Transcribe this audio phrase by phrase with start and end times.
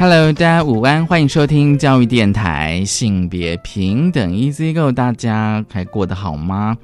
[0.00, 4.90] Hello，大家午安，欢迎收听教育电台性别平等 Easy Go。
[4.90, 6.74] 大家还过得好吗？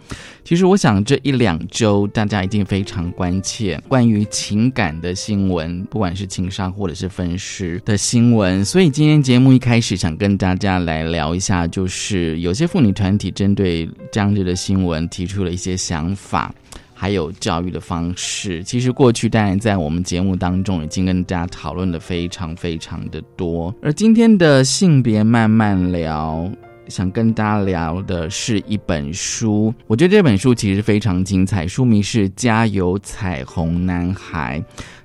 [0.45, 8.63] 其实我想这一两周大家一定非常关切关于情感的新闻，不管是情伤或者是分尸的新闻。
[8.63, 16.55] 所以今天节目一开始想跟大家来聊一下，就是有些妇女团体针对这样子的新闻提出了一些想法。
[16.99, 23.73] 还有教育的方式，其实过去当然在我们节目当中已经跟大家讨论的非常非常的多。
[23.83, 26.51] 而今天的性别慢慢聊，
[26.89, 34.59] 想跟大家聊的是一本书，我觉得这本书其实非常精彩，书名是《加油彩虹男孩》，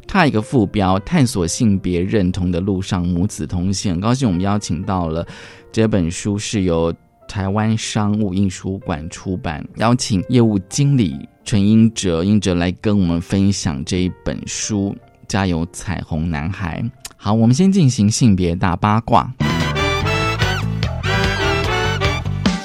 [0.08, 3.92] 它一个副标：探索性别认同的路上母子同行。
[3.92, 5.28] 很高兴我们邀请到了
[5.74, 6.94] 这本书是由
[7.28, 11.28] 台湾商务印书馆出版，邀请业务经理。
[11.44, 14.95] 陈英哲，英哲来跟我们分享这一本书
[15.28, 16.81] 《加油彩虹男孩》。
[17.17, 19.30] 好，我们先进行性别大八卦。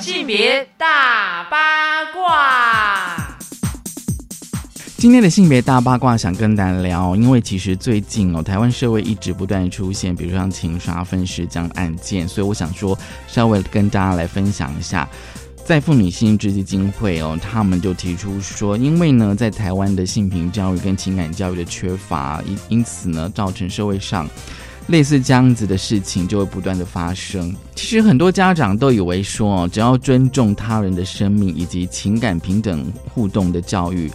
[0.01, 3.37] 性别大八卦。
[4.97, 15.09] 今天的性别大八卦想跟大家聊，因为其实最近哦，台湾社会一直不断出现，比如像情杀、分尸这样案件，所以我想说，稍微跟大家来分享一下。
[15.67, 24.31] 在妇女性之基金会哦，他们就提出说，因为呢，在台湾的性平教育跟情感教育的缺乏，因因此呢，造成社会上
[24.87, 27.53] 类似这样子的事情就会不断的发生。
[27.75, 34.09] 其实很多家长都以为说，只要尊重他人的生命以及情感平等互动的教育，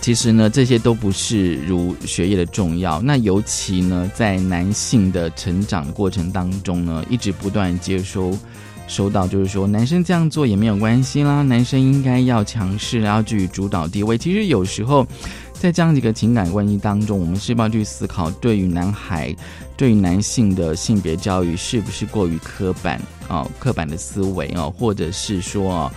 [0.00, 3.00] 其实呢，这些都不是如学业的重要。
[3.00, 8.36] 那尤其呢，在男性的成长过程当中呢，一直不断接收。
[8.86, 14.16] 收到就是说，男生这样做也没有关系啦，男生应该要强势，然后去主导地位。
[14.16, 15.06] 其实有时候，
[15.52, 19.34] 在这样几个情感关系当中，我们是不是要去思考，对于男孩，
[19.76, 23.46] 对于男性的性别教育是不是过于刻板啊？
[23.58, 25.90] 刻板的思维哦，或者是说。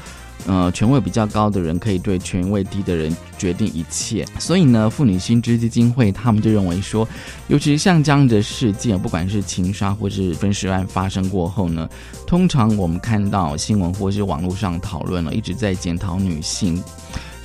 [0.47, 7.07] 呃，权位比较高的人可以对权位低的人决定一切，所以呢，妇女新知基金会他们就认为说，
[7.49, 11.87] 尤其是像这样的事件，不管是情杀或是分尸案发生过后呢，
[12.25, 16.81] 通常我们看到新闻或是网络上讨论了，一直在检讨女性，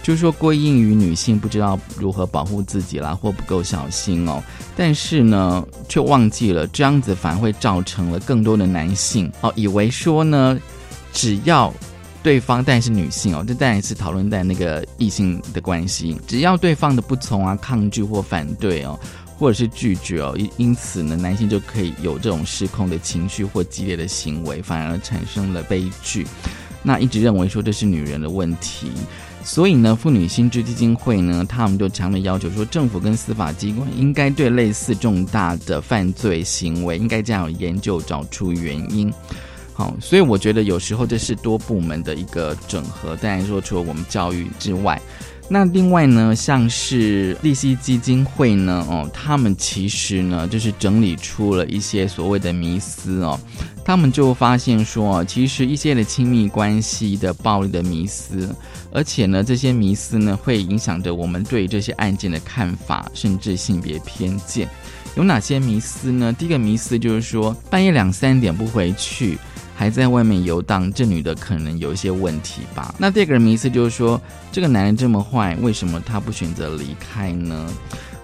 [0.02, 4.42] 就是说归因于女性不知道如何保护自己啦，或不够小心哦，
[4.76, 10.58] 但是呢，却忘记了这样子反而会造成了更多的男性哦，以为说呢，
[11.12, 11.72] 只要
[12.24, 16.18] 对方当然是女性哦，这当然是讨论在那个异性的关系。
[16.26, 18.98] 只要对方的不从啊、抗拒或反对哦，
[19.38, 26.26] 或者是拒绝哦，因因此呢，男性就可以有这种失控的情绪或激烈的行为，反而产生了悲剧。
[26.82, 28.90] 那一直认为说这是女人的问题，
[29.44, 39.12] 所以呢，妇女心知基金会呢，他们就强烈要求说，政府跟司法机关应该对类似重大的犯罪行为，应该这样研究，找出原因。
[39.76, 43.16] 好，所以我觉得有时候这是多部门的一个整合。
[43.16, 45.02] 当然说，除了我们教育之外，
[45.48, 53.38] 那另外呢，像是利息基金会呢，哦，他们其实呢，就是整理出了一些所谓的迷思哦。
[53.84, 58.54] 他们就发现说，其实一些的亲密关系的暴力的迷思，
[58.92, 64.68] 而且呢，这些迷思呢，会影响着我们对这些案件的看法，甚至性别偏见。
[65.16, 66.32] 有哪些迷思呢？
[66.32, 69.38] 第一个迷思就是说，半夜两三点不回去。
[69.74, 72.94] 还在外面游荡，这女的可能有一些问题吧。
[72.98, 74.20] 那第二个迷思就是说，
[74.52, 77.68] 这个男人这么坏，为什么他不选择离开呢？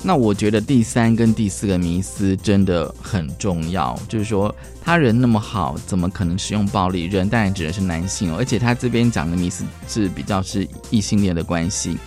[0.03, 7.05] 那我觉得第三跟第四个迷思真的很重要，就是说他人那么好，怎么可能使用暴力？
[7.05, 11.99] 人当然指的是男性，而且他这边讲的迷思是比较是异性恋的关系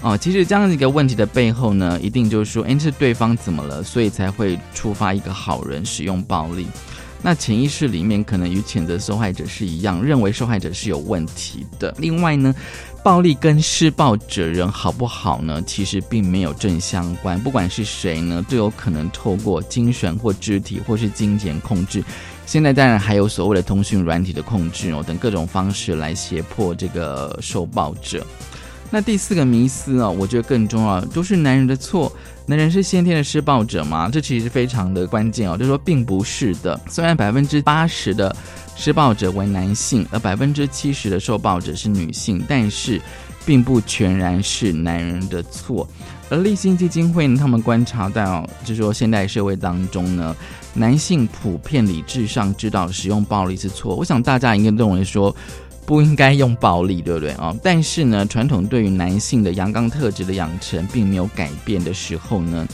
[0.00, 0.18] 哦。
[0.18, 6.66] 其实这样一个问题的背后呢，一定就是说，哎，是对方怎么了，所以才会触发一个好人使用暴力。
[7.22, 11.92] 那潜意识里面可能与谴责受害者是一样，认为受害者是有问题的。
[11.98, 12.54] 另外呢，
[13.02, 15.60] 暴力跟施暴者人好不好呢？
[15.66, 17.40] 其实并没有正相关。
[17.40, 22.04] 不管是谁呢，都有可能透过精神或肢体或是金钱控制。
[22.44, 28.24] 现在当然还有所谓的通讯软体的控制哦，等各种方式来胁迫这个受暴者。
[28.88, 32.12] 那第四个迷思哦，我觉得更重要，都是男人的错。
[32.48, 34.08] 男人是先天的施暴者吗？
[34.10, 36.80] 这其实非常的关键哦，就是说并不是的。
[36.88, 38.34] 虽然百分之八十的
[38.76, 43.00] 施暴者为男性，而百分之七十的受暴者是女性，但是
[43.44, 45.88] 并不全然是男人的错。
[46.30, 50.34] 而立新基金会呢，他们观察到，就是说现代社会当中呢，
[50.72, 53.96] 男性普遍理智上知道使用暴力是错。
[53.96, 55.34] 我想大家应该认为说。
[55.86, 57.54] 不应该用暴力，对不对啊？
[57.62, 62.66] 但是呢，传统对于男性的阳刚特质的养成并没有改变的时候呢，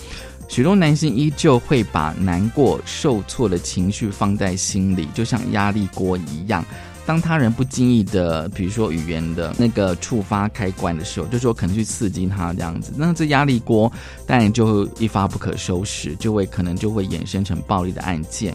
[0.48, 6.64] 许多男性依旧会把难过、受挫的情绪放在心里，就像压力锅一样。
[7.04, 13.92] 当他人不经意的，比如说语言的那个触发开关的时候，就说可能去刺激他这样子，那这压力锅
[14.24, 18.54] 当然就会一发不可收拾，就会可能就会衍生成暴力的案件。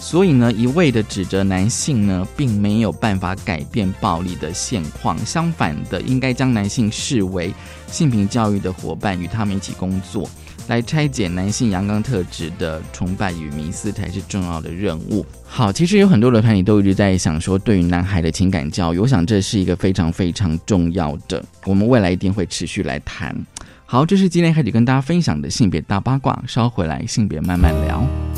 [0.00, 5.18] 所以呢，一味的指责男性呢，并没有办法改变暴力的现况。
[5.26, 7.52] 相反的，应该将男性视为
[7.88, 10.30] 性平教育的伙伴，与他们一起工作，
[10.68, 15.26] 来拆解男性阳刚特质的崇拜与迷思，才是重要的任务。
[15.44, 23.34] 好，其实有很多的团体都一直在想说，对于男孩的情感教育，我想这是一个非常非常重要的，我们未来一定会持续来谈。
[23.84, 28.37] 好，这是今天开始跟大家分享的性别大八卦，稍回来性别慢慢聊。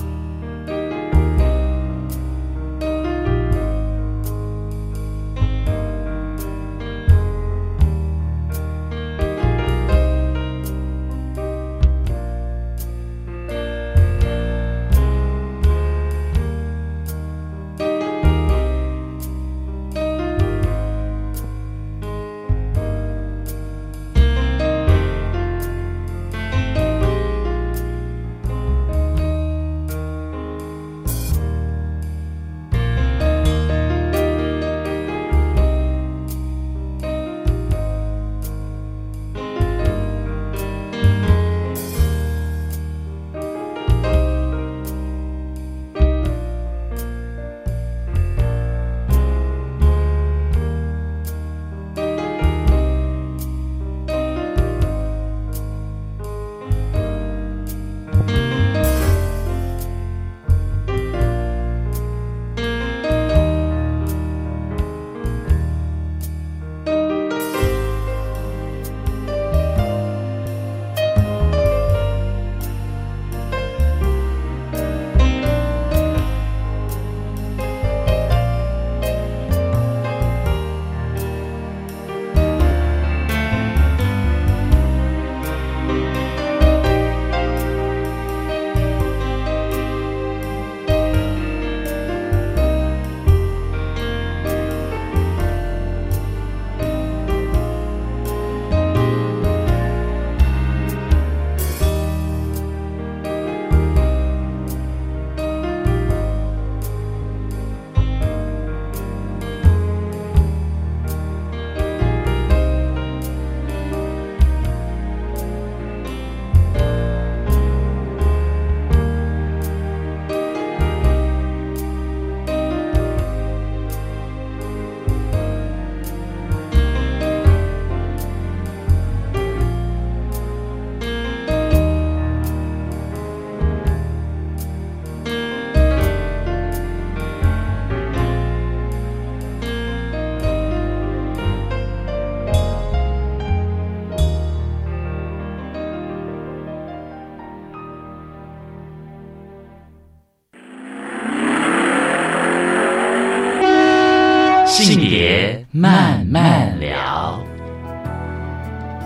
[155.81, 157.43] 慢慢聊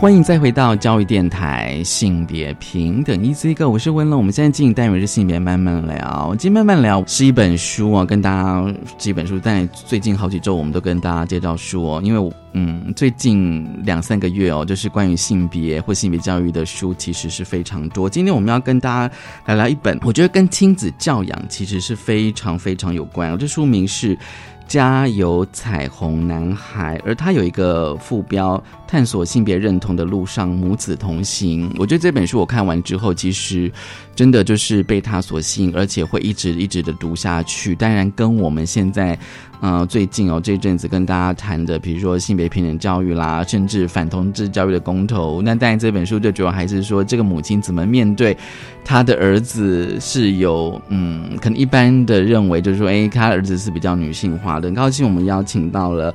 [0.01, 4.17] 欢迎再回到教育电台性别平等一字一个，我是温乐。
[4.17, 6.35] 我们现在进行单元是性别慢慢聊。
[6.37, 12.03] 今天慢慢聊是一本书啊，跟大家这本书，在最近好几周我们都跟大家介绍书哦。
[12.05, 18.11] 因为嗯，最近两三个月哦，就是关于性别或性别教育的书其实是非常多。
[18.11, 19.15] 今天我们要跟大家
[19.47, 23.39] 来聊一本，我觉得跟亲子教养其实是非常非常有关。
[23.39, 24.19] 这书名是。
[24.67, 28.63] 家有，彩虹男孩，而他有一个副标：
[28.95, 31.69] 探索性别认同的路上，母子同行。
[31.77, 33.69] 我觉得这本书我看完之后，其实
[34.15, 37.75] 真的就是被他所吸引，而且会一直一直的读下去。
[37.75, 39.19] 当然，跟我们现在。
[39.67, 48.37] 嗯，最近哦，这阵子跟大家谈的，比如说性别平等教育啦，甚至反同志教育的公投，那当然这本书最主要还是说，这个母亲怎么面对
[48.85, 54.69] 他的儿子是有，嗯，可能一般的认为就是说，哎，他儿子是比较女性化的。
[54.69, 56.15] 很高兴我们邀请到了。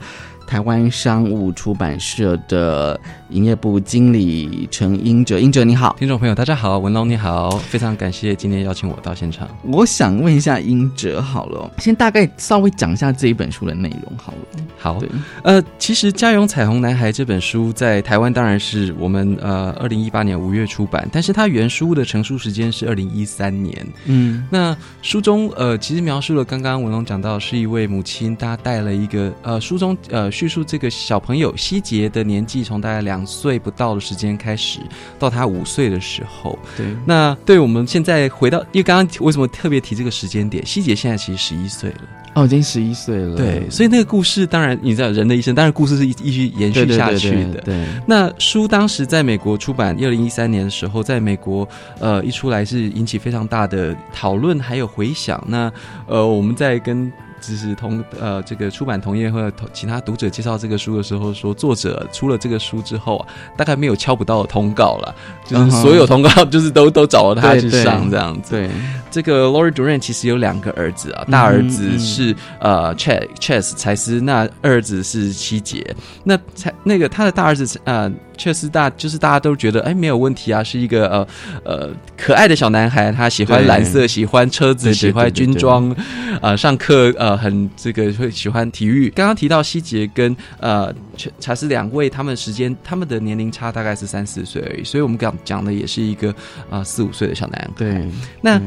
[0.49, 5.37] 台湾商务出版社的营业部经理陈英哲。
[5.37, 9.47] 英哲你好，听众朋友大家好，文龙你好，非常感谢今天邀请我到现场。
[9.61, 14.63] 我想问一下英哲好了，先大概稍微讲一下这一本书的内容好了。
[14.75, 14.99] 好，
[15.43, 23.85] 呃，其实《家有彩虹男孩》这本书在台湾当然是我们呃二零一八年五月出版，但是它原书的成书时间是二零一三年。
[24.05, 34.79] 嗯，那书中呃其实描述了刚刚文龙讲到是一位母亲，她带了一个呃书中呃叙述这个小朋友希杰的年纪从大概两岁不到的时间开始，
[35.19, 36.57] 到他五岁的时候。
[36.77, 40.65] 对，那对我们现在回到，因为刚刚为什么特别提这个时间点？
[40.65, 41.97] 希杰现在其实十一岁了。
[42.35, 43.35] 哦，已经十一岁了。
[43.35, 47.59] 对，所以那个故事，当然你知道人的一生，当然故事是一继续延续下去的。
[47.65, 51.67] 对，那书当时在美国出版，二零一三年的时候，在美国
[51.99, 55.43] 呃一出来是引起非常大的讨论还有回响。
[55.49, 55.69] 那
[56.07, 57.11] 呃我们在跟。
[57.49, 63.27] 就是同呃，这个出版同业或者其他读者介绍这个书的时候，说作者出了这个书之后啊，
[63.57, 65.15] 大概没有敲不到的通告了，
[65.47, 68.51] 就是所有通告就是都都找了他去上这样子。
[68.51, 68.69] 对，
[69.09, 78.11] 这个 Lori Duran 其实有两个儿子啊，大儿子是呃 Ches Ches 才斯，那二儿子是七杰，那才那个他的大儿子呃。
[78.39, 81.27] 确实大，就是大家都觉得哎没有问题啊，是一个呃
[81.65, 85.93] 呃可爱的小男孩，他喜欢蓝色，喜欢车子，喜欢军装，
[86.41, 89.09] 呃上课呃很这个会喜欢体育。
[89.09, 90.91] 刚刚提到希杰跟呃
[91.39, 96.33] 查斯两位，他们时间他们的年龄差大概是三四岁而已，所以我们讲讲的也是一个
[96.69, 97.69] 啊四五岁的小男孩。
[97.75, 98.07] 对，
[98.41, 98.59] 那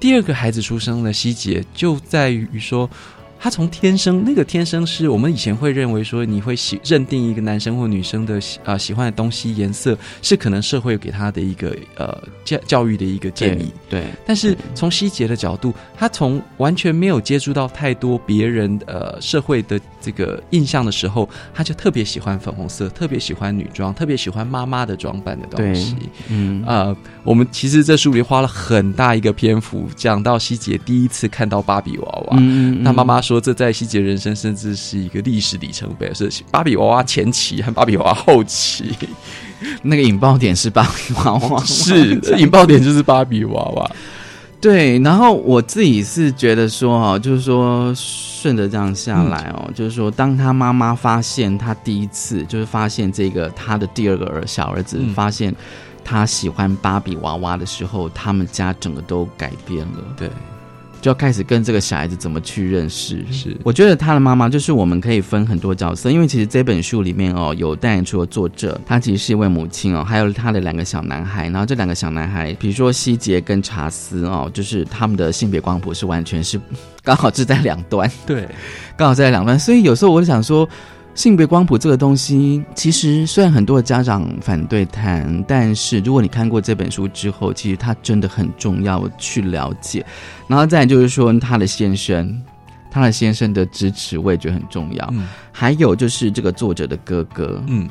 [0.00, 2.90] 第二个孩子出生的希杰就在于说。
[3.42, 25.96] 他从天生那个天生是我们以前会认为说你会喜认定一个男生或女生的啊喜欢的东西颜色是可能社会给他的一个呃教教育的一个建议对，但是从希杰的角度，他从完全没有接触到太多别人呃社会的这个印象的时候，他就特别喜欢粉红色，特别喜欢女装，特别喜欢妈妈的装扮的东西。
[26.28, 32.36] 嗯啊，我们其实这书里花了很大一个篇幅讲到希杰第一次看到芭比娃娃，
[32.82, 33.31] 那妈妈说。
[33.32, 38.94] 说这在希杰人生甚至是一个历史里程碑，是芭比娃娃前期和芭比娃娃后期，
[39.82, 43.90] 那个引爆点是芭比娃娃，是引爆点就是芭比娃娃。
[44.60, 55.52] 对，然后我自己是觉得说哈，就是说顺着这样下来哦，就是说当他妈妈发现他第一次就是发现这个他的第二个儿小儿子发现
[56.04, 59.98] 他喜欢芭比娃娃的时候，他们家整个都改变了。
[60.16, 60.30] 对。
[61.02, 63.22] 就要开始跟这个小孩子怎么去认识。
[63.30, 71.48] 是，我觉得他的妈妈就是我们可以分很多角色，因为其实这本书里面哦，有带出了作者，他其实是一位母亲哦，还有他的两个小男孩。
[71.48, 76.58] 然后这两个小男孩，比如说希杰跟查斯哦，就是他们的性别光谱是完全是
[77.02, 78.08] 刚好是在两端。
[78.24, 78.48] 对，
[78.96, 79.58] 刚好在两端。
[79.58, 80.66] 所以有时候我就想说。
[81.14, 90.04] 性别光谱这个东西，其实虽然很多的家长反对谈，但是如果你看过这本书之后，其实它真的很重要去了解。
[90.46, 92.42] 然后再就是说，他的先生，
[92.90, 95.14] 他的先生的支持，我也觉得很重要。
[95.50, 97.88] 还有就是这个作者的哥哥，嗯。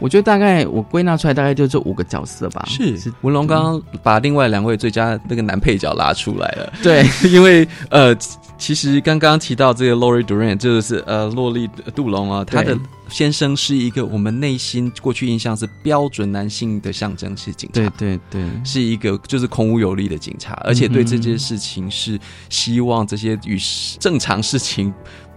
[0.00, 2.64] 我觉得大概我归纳出来大概就这五个角色吧。
[2.68, 6.72] 是文龙刚刚把另外两位最佳那个男配角拉出来了。
[6.82, 8.14] 对， 因为呃，
[8.58, 12.76] 其实刚刚提到这个 Lori Duran，就是呃洛丽杜龙啊，他的
[13.08, 17.80] 先生是一个我们内心过去印象是标准男性的象征，是警察。
[17.80, 23.58] 对对对，是一个就是孔武有力的警察，而且对这件事情是希望这些与
[24.00, 24.92] 正常事情。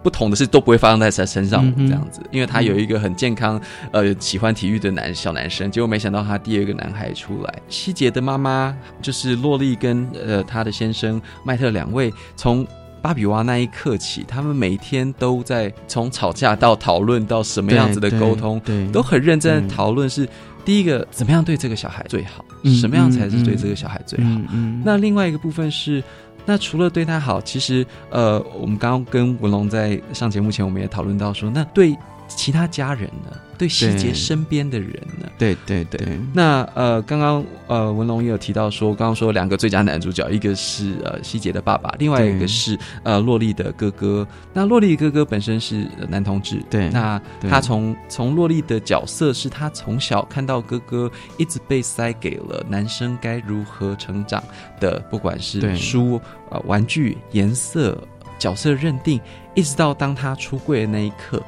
[0.07, 3.59] 不同的事都不会发生在他身上这样子，因为他有一个很健康、
[3.91, 7.53] 呃喜欢体育的男小男生，结果没想到他第二个男孩出来。
[7.67, 12.65] 希杰的妈妈就是洛丽跟呃他的先生麦特两位，从
[13.01, 18.61] 芭比娃那一刻起，他们每天都在从吵架到讨论到什么样子的沟通，
[18.93, 20.25] 都很认真讨论是
[20.63, 22.45] 第一个怎么样对这个小孩最好，
[22.79, 24.29] 什么样才是对这个小孩最好。
[24.53, 26.01] 嗯那另外一个部分是。
[26.47, 31.93] 那除了对他好，其实呃，我们刚刚跟文龙在上节目前，我们也讨论到说，那对
[32.27, 33.37] 其他家人呢？
[33.57, 35.27] 对希杰身边的人呢？
[35.35, 36.19] 对对对。
[36.31, 44.27] 那呃，刚刚呃文龙也有提到说，刚刚说两个最佳男主角，一个是呃希杰的爸爸，另外一个是呃洛丽的哥哥。
[44.53, 46.87] 那洛丽哥哥本身是男同志，对。
[46.89, 47.19] 那
[47.49, 54.43] 他从从洛丽的角色是他从小看到哥哥一直被塞给了男生该如何成长
[54.79, 57.97] 的，不管是书、呃玩具、颜色、
[58.37, 59.19] 角色认定，
[59.55, 61.41] 一直到当他出柜的那一刻。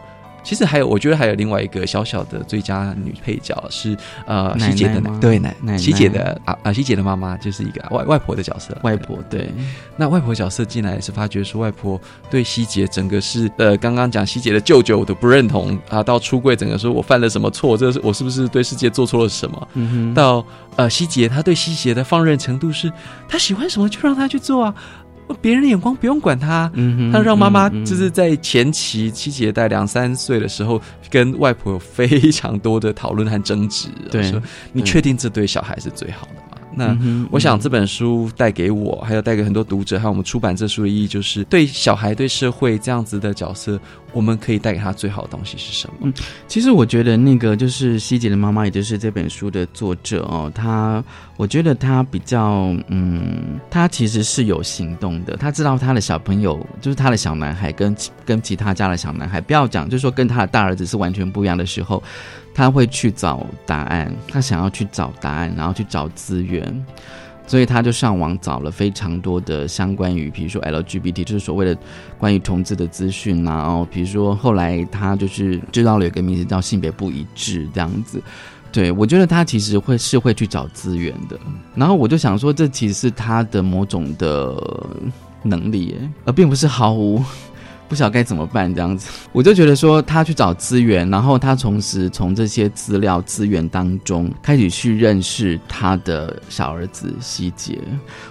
[0.44, 9.50] 其实还有，我觉得还有另外一个小小的最佳女配角是呃奶奶希姐的奶奶奶希姐的啊啊希姐的妈妈就是一个外外婆的角色，外婆对，
[9.98, 19.68] 那外婆角色进来是发觉说，外婆对希姐整个是呃，刚刚讲希姐的舅舅我都不认同啊，到出柜，整个说我犯了什么错，这是我是不是对世界做错了什么？
[19.74, 22.92] 嗯哼，到呃希姐她对希姐的放任程度是，
[23.28, 24.74] 她喜欢什么就让她去做啊，
[25.36, 26.72] 别人的眼光不用管他。
[27.12, 33.88] 他让妈妈就是在前期七姐带两三岁的时候，跟外婆有非常多的讨论和争执。
[34.12, 34.42] 对说
[34.74, 36.49] 你确定这对小孩是最好的吗？
[36.74, 36.98] 那
[37.32, 43.80] 我想这本书带给我，还有带给很多读者，还有我们出版这书的意义，就是对小孩、对社会这样子的角色，
[44.14, 45.96] 我们可以带给他最好的东西是什么？
[46.02, 46.14] 嗯
[46.48, 51.04] 其实我觉得那个就是希姐的妈妈，也就是这本书的作者哦，她
[51.38, 62.02] 我觉得她比较嗯，她其实是有行动的，她知道她的小朋友就是她的小男孩跟其跟其他家的小男孩，不要讲就是说跟他的大儿子是完全不一样的时候，
[62.60, 66.86] 他会去找答案，他想要去找答案，然后去找资源。
[67.48, 71.78] 所以他就上网找了非常多的相关于，比如说 LGBT，就是所谓的
[72.18, 78.22] 关于同志的资讯啊，然后比如说后来他就是知道了有个名字叫性别不一致这样子。
[78.74, 81.40] 对，我觉得他其实会是会去找资源的，
[81.76, 84.62] 然后我就想说，这其实是他的某种的
[85.44, 87.24] 能力，而并不是毫无
[87.90, 89.10] 不晓得该怎么办这样子。
[89.34, 97.80] 我就觉得说，他去找资源，然后他同时从这些资料资源当中开始去认识他的小儿子希杰。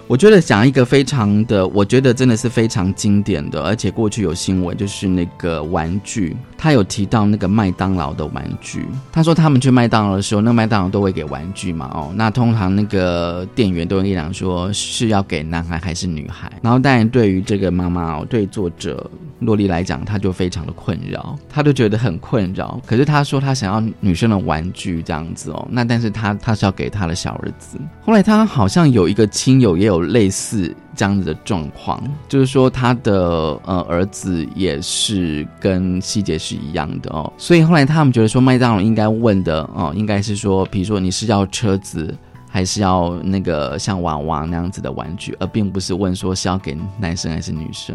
[0.07, 8.87] 我觉得讲一个非常的，我觉得真的是非常经典的，而且过去有新闻，就是那个玩具，他有提到那个麦当劳的玩具。
[9.13, 16.51] 他说他们去麦当劳的时候，那麦当劳都会给玩具嘛，哦，那通常那个店员都会跟你讲说是要给男孩还是女孩。
[16.63, 19.11] 然后当然对于这个妈妈哦，对作者
[19.49, 22.79] 洛丽来讲，她就非常的困扰，她就觉得很困扰。
[22.85, 27.79] 可是她说她想要女生的玩具这样子哦，那但是她她是要给她的小儿子。
[28.05, 42.15] 后来她好像有一个亲友也有类似这样子的状况，就是说他的呃儿子也是跟细节是一样的哦，所以后来他们觉得说麦当劳应该问的哦，应该是说，比如说你是要车子。
[42.51, 47.95] 还是要那个像娃娃那样子的玩具，而并不是问说是要给男生还是女生。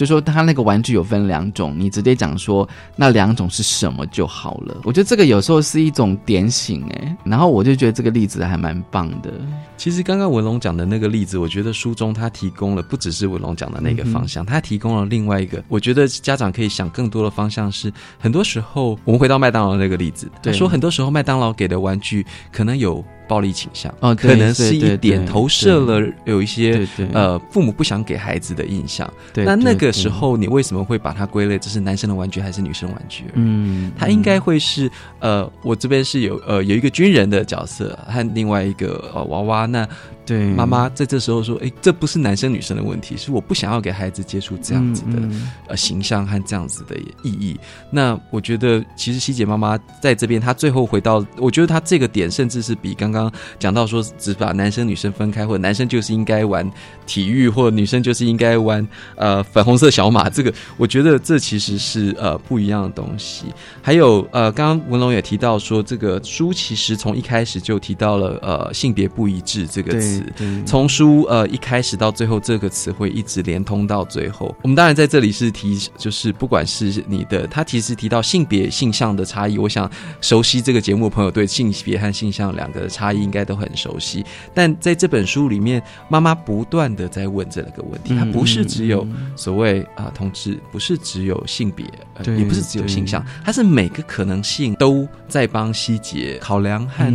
[0.00, 4.74] 就说他那个玩具有分两种，你直接讲说那两种是什么就好了。
[4.84, 9.30] 我觉得这个有时候是一种点醒哎、然后我就觉得这个例子还蛮棒的。
[9.76, 29.08] 其实刚刚文龙讲的那个例子，我觉得书中他提供了不只是文龙讲的那个方向，他提供了另外一个，我觉得家长可以想更多的方向是，很多时候我们回到麦当劳那个例子，他对说很多时候麦当劳给的玩具可能有暴力倾向，哦可能是一点投射了有一些呃父母不想给孩子的印象。
[29.32, 33.26] 对，那那个时，候你为什么会把它归类这是男生的玩具还是女生的玩具？
[33.34, 34.90] 嗯，他应该会是
[35.20, 39.88] 呃，我这边是有呃有一个军人的角色和另外一个呃娃娃，那
[40.30, 47.58] 对妈妈在这时候说，哎，这不是男生女生的问题，是我不想要给孩子接触这样子的、嗯嗯呃形象和这样子的意义。
[47.90, 56.70] 那我觉得其实希姐妈妈在这边，她最后回到，我觉得她这个点甚至是比刚刚讲到说只把男生女生分开，或者男生就是应该玩
[57.06, 63.46] 体育，或者女生就是应该玩呃粉红色小马，这个我觉得这其实是呃不一样的东西。
[63.82, 70.19] 还有呃，刚刚文龙也提到说，这个书其实从一开始就提到了呃性别不一致这个词。
[70.64, 74.54] 从书呃一开始到最后，这个词汇一直连通到最后。
[74.62, 84.24] 我们当然在这里是提，就是不管是你的，他其实提到性别性向的差异，我想熟悉这个节目的朋友对性别和性向两个的差异应该都很熟悉。
[84.54, 97.12] 但在这本书里面，妈妈不断的在问这个问题，嗯它不是只有嗯所谓啊、同志，不是只有性别，呃也不是只有性向，它是每个可能性都在帮希杰考量和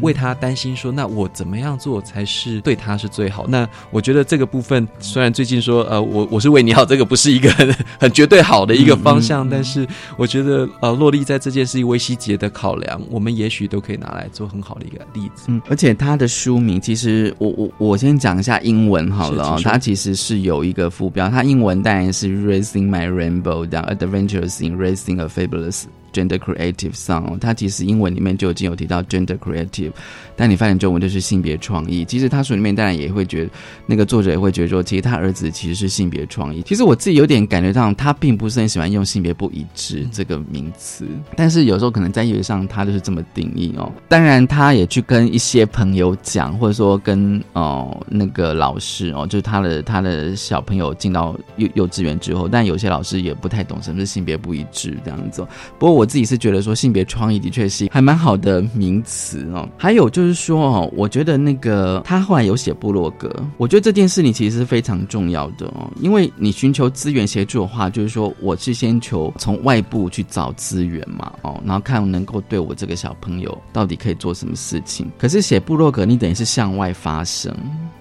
[0.00, 3.46] 为他担心说，那我怎么样做才是对他是最好？
[3.48, 15.44] 那我觉得这个部分虽然最近说，呃，我我是为你好，这个不是一个很很绝对好的一个方向，嗯嗯嗯但是我觉得呃，洛丽在这件事情为希杰的考量，我们也许都可以拿来做很好的一个例子。
[15.48, 29.90] 嗯，而且它的书名其实我我我先讲一下英文好了它其实是有一个副标，它英文当然是 Raising My Rainbow 这样 Adventures in Raising a Fabulous gender creative song，它其实英文里面就已经有提到 gender creative，
[30.36, 32.04] 但你翻成中文就是性别创意。
[32.04, 33.50] 其实他书里面当然也会觉得，
[33.84, 36.62] 那个作者也会觉得说，其实他儿子其实是性别创意。
[36.62, 41.04] 其实我自己有点感觉到，他并不是很喜欢用性别不一致这个名词，
[41.36, 43.92] 但是有时候可能在语言上他就是这么定义哦。
[44.08, 55.46] 当然，他也去跟一些朋友讲，或者说跟哦那个老师哦，就是他的他的小朋友进到幼幼稚园之后，但有些老师也不太懂什么是性别不一致这样子。
[55.78, 59.66] 不过我我自己是觉得说，性别创意的确是还蛮好的名词哦。
[59.78, 75.10] 还有就是说哦，我觉得那个他后来有写部落格，我觉得这件事情其实是非常重要的哦，因为你寻求资源协助的话，就是说我是先求从外部去找资源嘛哦，然后看能够对我这个小朋友到底可以做什么事情。
[75.16, 77.50] 可是写部落格，你等于是向外发声，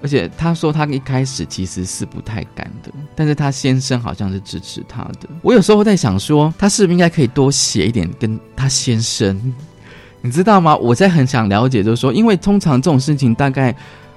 [0.02, 5.30] 而且他说他一开始其实是不太敢的，但是他先生好像是支持他的。
[5.42, 9.54] 我有时候在想说，他是不是应该可以多写一点跟他先生，
[10.22, 10.76] 你知道吗？
[10.76, 13.74] 我在很想了解，就是说，因为通常这种事情大概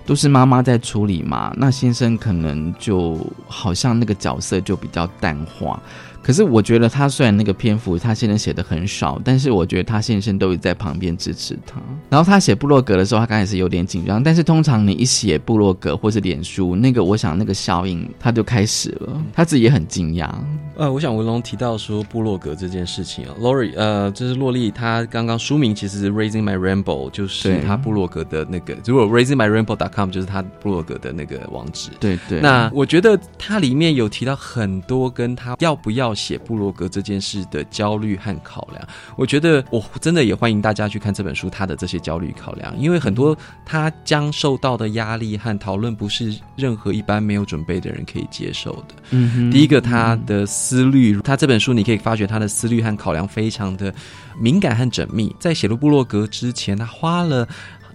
[0.06, 5.80] 都是妈妈在处理嘛，那先生可能就好像那个角色就比较淡化。
[6.26, 11.80] 可是我觉得他虽然那个篇幅他现在写的很少，但是我觉得他先生都在旁边支持他。
[12.10, 20.28] 然后他写部落格的时候，他刚开始有点紧张，但是通常你一写部落格或是脸书，那个我想那个效应他就开始了，他自己也很惊讶。
[20.74, 31.90] 呃，我想文龙提到说部落格这件事情啊，Lori，呃，就是洛丽，她刚刚书名其实是 Raising My Rainbow，就是他部落格的那个，如果 Raising My Rainbow.com 就是他部落格的那个网址。
[32.00, 32.40] 对对。
[32.40, 36.15] 那我觉得它里面有提到很多跟他要不要。
[36.16, 38.82] 写部落格这件事的焦虑和考量，
[39.16, 48.94] 我觉得我真的也欢迎大家去看这本书，他的这些焦虑考量，因为很多他将受到的压力和讨论，不是任何一般没有准备的人可以接受的。
[49.10, 53.94] 嗯，第一个，他的思虑，他这本书你可以发觉他的思虑和考量非常的
[54.40, 57.46] 敏感和缜密，在写入部落格之前，他花了。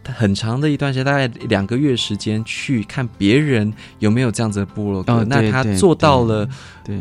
[0.04, 5.24] 他很长的一段时间，大概两个月时间，去看别人有没有这样子的部落格。
[5.26, 6.48] 那他做到了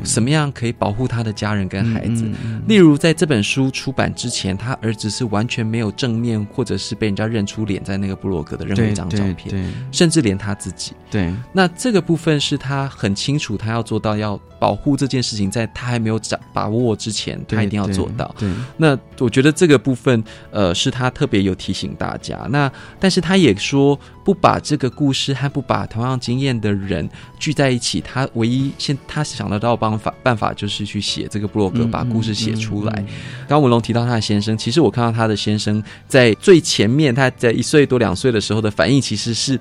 [0.05, 2.25] 什么样可以保护他的家人跟孩子？
[2.67, 10.93] 例如，在这本书出版之前，他儿子是完全没有正面或者是被人家认出脸在那个部落格的任何一张照片，甚至连他自己。
[11.11, 18.33] 对，那这个部分是他很清楚，他要做到要保护这件事情，在他还没有掌把握之前，他一定要做到。
[18.39, 22.47] 对，那我觉得这个部分，呃，是他特别有提醒大家。
[22.51, 27.09] 那但是他也说，不把这个故事和不把同样经验的人
[27.39, 33.05] 聚在一起，他唯一现他想得到办法办法就是去写这个布洛格，把故事写出来。
[33.49, 39.59] 刚文龙提到他的先生，其实我看到他的先生在最前面，他在一岁多两岁的时候的反应，其实是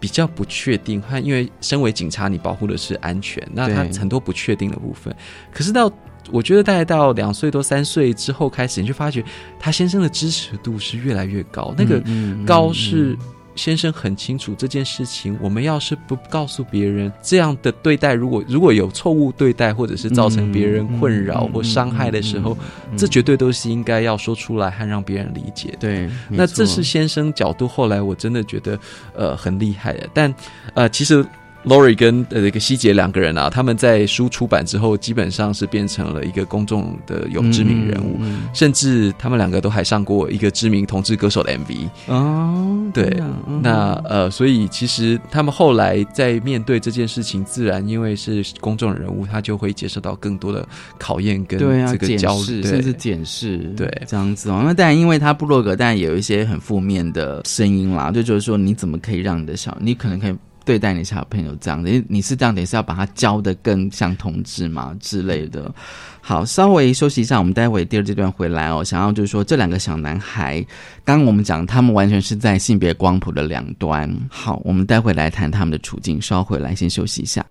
[0.00, 1.00] 比较不确定。
[1.00, 5.14] 他因为身为警察，你保护的是安全，那他很多不确定的部分。
[5.52, 5.90] 可是到
[6.32, 9.24] 我觉得大概到两岁多三岁之后开始，你就发觉
[9.58, 11.74] 他先生的支持度是越来越高。
[11.76, 12.02] 那个
[12.46, 13.16] 高是
[13.56, 15.36] 先生很清楚这件事情。
[15.40, 22.56] 我们要是不告诉别人这样的对待，如果如果有错误对待，或者是造成别人困扰或伤害的时候，
[22.96, 25.76] 这绝对都是应该要说出来和让别人理解。
[25.78, 27.68] 对，那这是先生角度。
[27.68, 28.78] 后来我真的觉得
[29.14, 30.34] 呃很厉害的，但
[30.74, 31.26] 呃其实。
[31.64, 38.18] Lori 跟呃一个希杰两个人啊，他们在书出版之后，基本上是变成了一个公众的有知名人物，
[38.54, 42.90] 甚至他们两个都还上过一个知名同志歌手的 MV 哦。
[42.94, 43.22] 对，
[43.62, 50.66] 那呃，所以其实他们后来在面对这件事情，自然因为是公众人物，他就会接受到更多的
[50.98, 54.62] 考验跟这个焦虑，甚至检视，对这样子哦。
[54.64, 60.34] 那当然，因为他部落格，当然也有一些很负面的声音啦，就就是说，你怎么可以让你的小，你可能可以。
[60.70, 65.68] 对待你小朋友这样的，你是这样的，是要把他教的更像同志嘛之类的。
[66.20, 68.84] 好，稍微休息一下，我们待会第二阶段回来哦。
[68.84, 70.64] 想要就是说，这两个小男孩，
[71.04, 74.08] 刚刚我们讲，他们完全是在性别光谱的两端。
[74.30, 76.22] 好，我们待会来谈他们的处境。
[76.22, 77.44] 稍回来，先休息一下。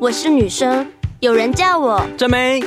[0.00, 0.86] 我是女生，
[1.18, 2.62] 有人叫我真美，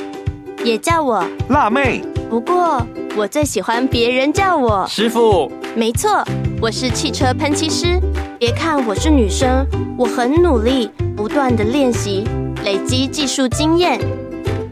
[0.62, 2.02] 也叫我辣妹。
[2.28, 5.50] 不过我最喜欢别人叫我师傅。
[5.74, 6.22] 没错，
[6.60, 7.98] 我是汽车喷漆师。
[8.38, 9.66] 别看我是女生，
[9.96, 12.28] 我很努力，不断的练习，
[12.64, 13.98] 累积技术经验，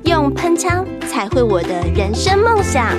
[0.05, 2.95] 用喷枪才会我的人生梦想。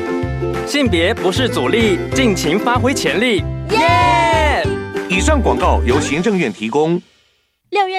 [0.66, 4.66] 性别不是阻力，尽情发挥潜力，耶！
[5.08, 7.00] 以上广告由行政院提供。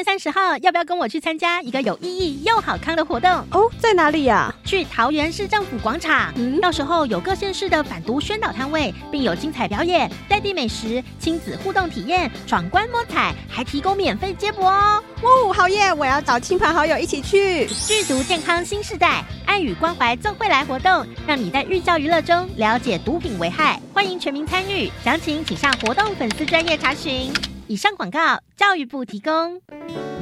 [0.02, 3.30] 三十号，要不要跟我去参加一个有意义又好康的活动？
[3.50, 4.52] 哦，在哪里呀？
[4.64, 6.32] 去桃园市政府广场。
[6.36, 15.02] 嗯，到时候有各县市的反毒宣导摊位，并有精彩表演、在地美食、亲子互动体验、闯关摸彩，还提供免费接驳哦。
[15.22, 15.92] 哦，好耶！
[15.92, 17.66] 我要找亲朋好友一起去。
[17.66, 23.80] 剧毒健康新时代，爱与关怀纵会来活动，让你在寓教于乐中了解毒品危害。
[23.92, 27.32] 欢迎全民参与，详情请上活动粉丝专业查询。
[27.68, 28.18] 以上广告，
[28.57, 29.61] 教育部提供。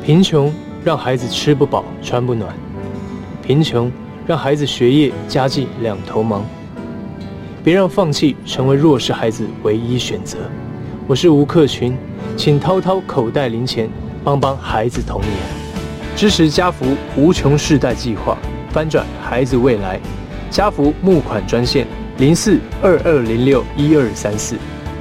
[0.04, 0.52] 贫穷
[0.84, 2.54] 让孩子吃不饱穿不暖，
[3.42, 3.90] 贫穷
[4.26, 6.44] 让孩子学业家计两头忙。
[7.64, 10.38] 别让放弃成为弱势孩子唯一选择。
[11.06, 11.96] 我是吴克群，
[12.36, 13.88] 请掏掏口袋零钱，
[14.22, 15.32] 帮帮孩子童年。
[16.16, 18.36] 支持家福无穷世代计划，
[18.70, 19.98] 翻转孩子未来。
[20.50, 21.86] 家福募款专线：
[22.18, 24.56] 零四二二零六一二三四。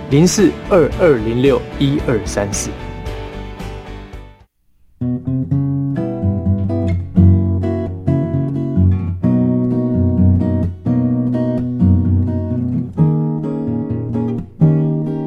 [0.10, 2.72] 零四二二零六一二三四。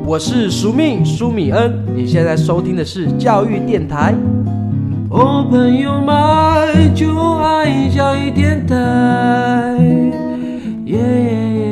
[0.05, 4.12] 我是苏命苏米恩，你现在收听的是教育电台。
[5.11, 8.75] 哦，朋友们，就爱教育电台。
[10.87, 11.71] 耶。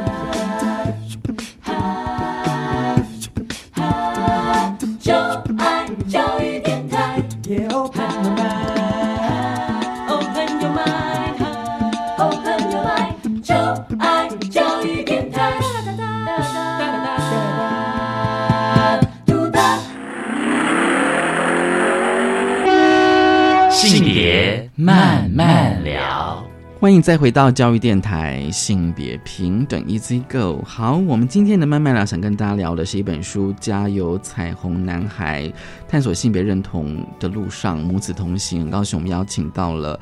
[23.87, 26.45] 性别慢慢聊，
[26.79, 30.63] 欢迎再回到教育电台，性别平等 Easy Go。
[30.63, 35.45] 好，我们今天的慢慢聊，想跟大家聊的是一本书《加油彩虹男孩》，
[35.87, 38.59] 探索性别认同的路上，母子同行。
[38.59, 39.99] 很高兴我们邀请到了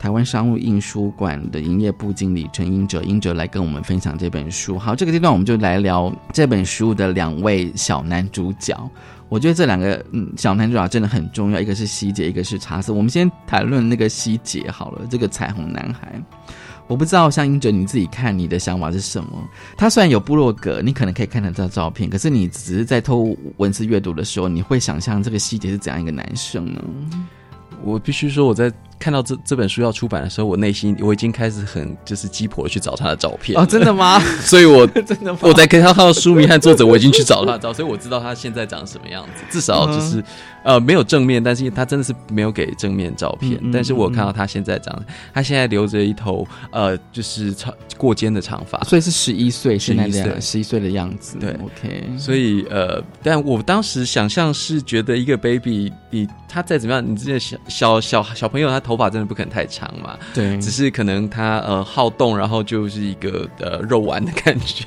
[0.00, 4.78] 台湾商务印书馆的营业部经理陈英哲，英哲来跟我们分享这本书。
[4.78, 8.74] 好，这个阶段我们就来聊这本书的两位小男主角。
[9.28, 12.92] 我觉得这两个嗯小男主角真的很重要，一个是希杰，一个是查斯。
[12.92, 16.18] 我们先谈论那个希杰好了，这个彩虹男孩。
[16.86, 19.46] 我不知道像英哲你自己看你的想法是什么？
[19.76, 26.82] 他虽然有部落格，你可能可以看得到照片，可是你只是在偷文字阅读的时候，你会想象这个希杰是怎样一个男生呢？
[27.84, 28.72] 我必须说我在。
[29.00, 34.20] 看到这这本书要出版的时候，我内心我已经开始很就是鸡婆去找他的照片哦，真的吗？
[34.44, 40.22] 所以我 真的我在看他看到书名和作者，我已经去找他的照，所以我知道他现在长什么样子，至少就是
[40.62, 59.66] 呃没有正面，但是他真的是没有给正面照片，但是我看到他现在长，他现在留着一头呃就是长过肩的长发，所以是十一岁，十一岁十一岁的样子，对，OK，所以呃，但我当时想象是觉得一个 baby，你他再怎么样，你这些小小小小朋友，他头发真的不可能太。
[59.70, 64.84] 长嘛，对，只是可能他呃好动，然后就是一个呃肉丸的感觉。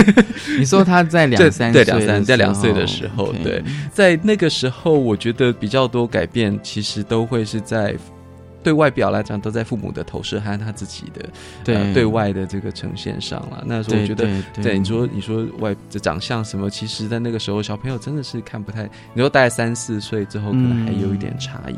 [0.58, 7.94] 你说他在 两三对两三在两岁的时候，对，在那个时候，我觉得比较多改变，其实都会是在
[8.62, 11.28] 对外表来讲，都在父母的投射和他自己的
[11.64, 13.62] 对对外的这个呈现上了。
[13.66, 14.28] 那时候我觉得，
[14.62, 18.82] 对你说你说外的长相什么，其实在那个时候小朋友真的是看不太。
[19.14, 21.76] 你说大概三四岁之后，可能还有一点差异。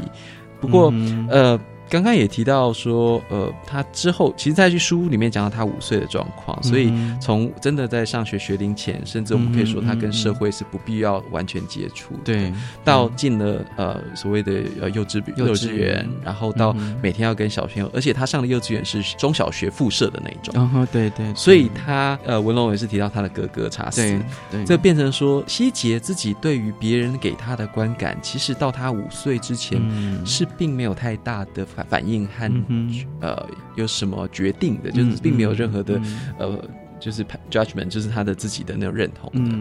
[0.61, 0.93] 不过
[1.29, 1.59] 呃。
[1.89, 12.53] 刚刚也提到说，呃，他之后其实在去书里面讲到他五岁的状况，所以从真的在上学学龄前，甚至我们可以说他跟社会是不必要完全接触，对，
[12.85, 24.03] 到进了呃所谓的呃幼稚幼稚园，然后到每天要跟小朋友，而且他上的幼稚园是中小学附设的那种，哦，对对，所以他呃文龙也是提到他的哥哥查斯，
[24.51, 29.81] 对，这变成说希杰自己对于别人给他的观感，其实到他五岁之前
[30.27, 31.67] 是并没有太大的。
[31.85, 36.01] 反应和嗯呃有什么决定的，就是并没有任何的
[36.39, 36.59] 呃，
[36.99, 39.57] 就是 judgment，就是他的自己的那种认同的。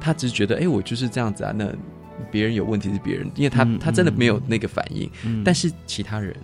[0.00, 1.52] 他只是觉得，哎，我就是这样子啊。
[1.56, 1.72] 那
[2.30, 5.10] 别人有问题是别人，因为他他真的没有那个反应，
[5.44, 6.34] 但是其他人，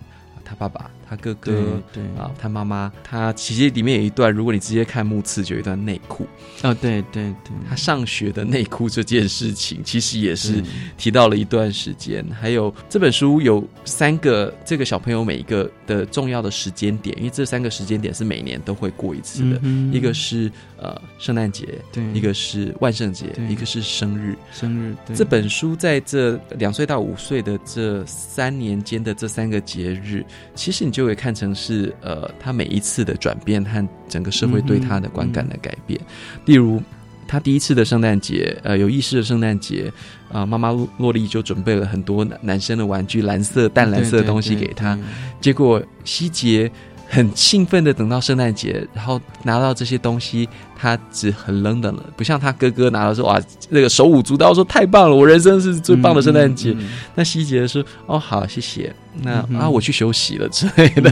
[0.43, 0.89] 他爸爸。
[1.09, 1.51] 他哥哥
[1.91, 6.27] 对啊，他妈妈，他其实里面有一段，如果你直接看目次，就有一段内裤。
[6.61, 10.63] 哦，对对对，他上学的内裤这件事情，其实也是
[10.97, 12.23] 提到了一段时间。
[12.39, 19.59] 还有这本书有三个这个小朋友每一个的重要的时间点，因为这三个时间点是每年都会过一次的，
[19.91, 24.95] 一个是呃圣诞节，对，一个是万圣节，一个是生日，生日。
[25.07, 25.15] 对。
[25.15, 30.98] 这本书在这两岁到五岁的这三年间的这三个节日，其实你就。
[30.99, 35.97] 就会看成是呃，他每一次的转变和整个社会对他的观感的改变。
[36.43, 36.83] 例如，
[37.25, 39.89] 他第一次的圣诞节，呃，有意识的圣诞节，
[40.29, 44.99] 啊，妈妈洛丽就准备了很多男生的玩具，蓝色、淡蓝色的东西给他。
[45.39, 46.69] 结果希杰
[47.07, 53.39] 很兴奋的等到圣诞节，然后拿到这些东西，他只很冷冷了，不像他哥哥拿到说哇，
[53.69, 56.73] 那个手舞足蹈说太棒了，我人生是最棒的圣诞节。
[57.15, 58.93] 那希杰说哦，好，谢谢。
[59.21, 61.11] 那啊，我去休息了之类的。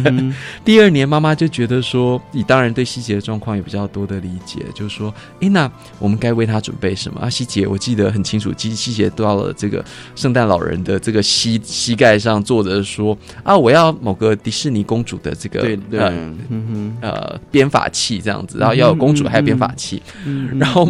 [0.63, 7.29] 第二年，妈妈就觉得说，你当然对希杰的状况有比较多的理解，就是说，哎，那我们该为他准备什么啊？
[7.29, 9.83] 希杰，我记得很清楚，希希杰到了这个
[10.15, 16.35] 圣诞老人的这个膝膝盖上坐着说啊，我要某个迪士尼公主的这个呃
[17.01, 20.01] 呃编法器这样子，然后要有公主还有编发器，
[20.59, 20.87] 然后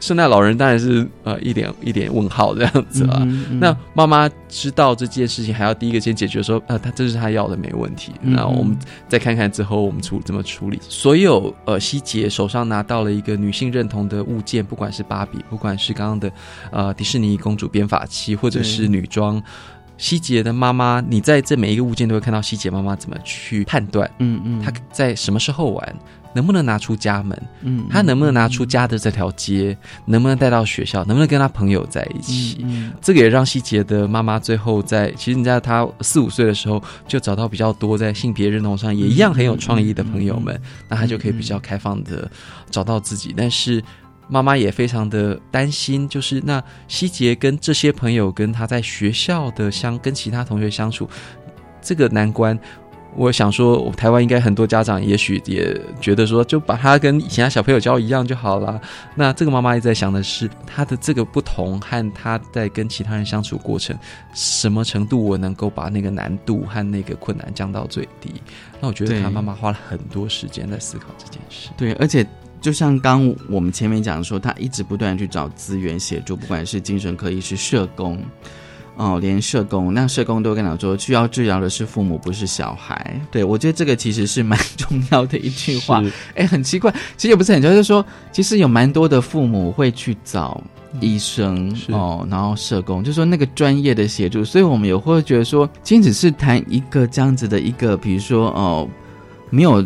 [0.00, 3.26] 圣诞老人当然是呃一点一点问号这样子啊。
[3.60, 6.42] 那妈妈知道这件事情，还要第一个先解决。
[6.42, 8.12] 说呃，他这是他要的，没问题。
[8.20, 8.76] 那我们
[9.08, 10.78] 再看看之后我们处怎么处理。
[10.88, 16.32] 所有呃，希杰手上拿到了一个女性认同的物件，不管是芭比，不管是刚刚的
[16.70, 19.42] 呃迪士尼公主编法器，或者是女装。
[19.98, 24.10] 希杰的妈妈，你在这每一个物件都会看到希杰妈妈怎么去判断。
[24.18, 25.96] 嗯嗯，她在什么时候玩？
[26.34, 27.42] 能不能拿出家门？
[27.62, 29.76] 嗯，他能不能拿出家的这条街？
[30.06, 31.04] 能不能带到学校？
[31.04, 32.64] 能不能跟他朋友在一起？
[33.00, 42.30] 这个也让希杰的妈妈最后在，其实你在他四五岁的时候就找到比较多在性别认同上也一样很有创意的朋友们，那他就可以比较开放的
[42.70, 43.34] 找到自己。
[43.36, 43.82] 但是
[44.28, 51.08] 妈妈也非常的担心，就是那希杰跟这些朋友跟他在学校的相跟其他同学相处
[51.80, 52.58] 这个难关。
[53.14, 58.80] 我想说，台湾应该很多家长也许也觉得说，就把他跟其他小朋友教一样就好了。
[59.14, 63.96] 那这个妈妈也在想的是，他的这个不同和他在跟其他人相处过程，
[64.32, 68.32] 什么程度我能够把那个难度和那个困难降到最低？
[68.80, 71.68] 那我觉得他妈妈花了很多时间在思考这件事。
[71.76, 72.26] 对，而且
[72.60, 78.18] 就像刚我们前面讲说，他一直不断去找资源协助，不管是精神科医师、社工。
[78.96, 83.20] 哦，连社工，那社工都跟他说，需要治疗的是父母，不是小孩。
[83.30, 86.02] 对我觉得这个其实是蛮重要的一句话。
[86.34, 90.62] 哎，很奇怪，其实也不是很就是说，其实有蛮多的父母会去找
[91.00, 94.44] 医生哦，然后社工，就说那个专业的协助。
[94.44, 98.88] 所以我们也会觉得说，其实只是谈一个这样子的一个，比如说哦，
[99.50, 99.84] 没有。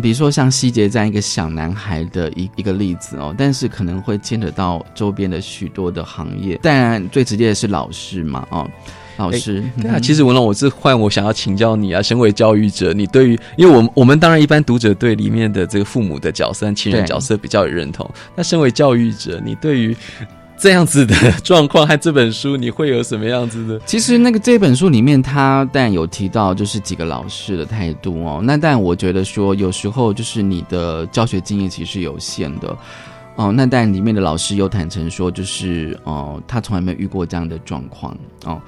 [0.00, 6.58] 比如说像希杰这样一个小男孩的一一个例子哦，但是可能会牵扯到周边的许多的行业。
[6.62, 8.68] 当然最直接的是老师嘛，哦，
[9.16, 9.62] 老师。
[9.80, 18.08] 对啊，其实文龙，我是换我想要请教你啊，身为教育者，你对于，因为我们我们当然一般读者对里面的这个父母的角色、亲人角色比较有认同。
[18.34, 19.96] 那身为教育者，你对于？
[20.62, 23.80] 这样子的状况和这本书，你会有什么样子的？
[23.84, 28.40] 其实那个这本书里面，他但有提到就是几个老师的态度哦。
[28.44, 32.78] 那但我觉得说，有时候就是你的教学经验其实有限的
[33.34, 33.50] 哦。
[33.50, 38.62] 那但里面的老师有坦诚说，就是哦，他从来没有遇过这样的状况哦。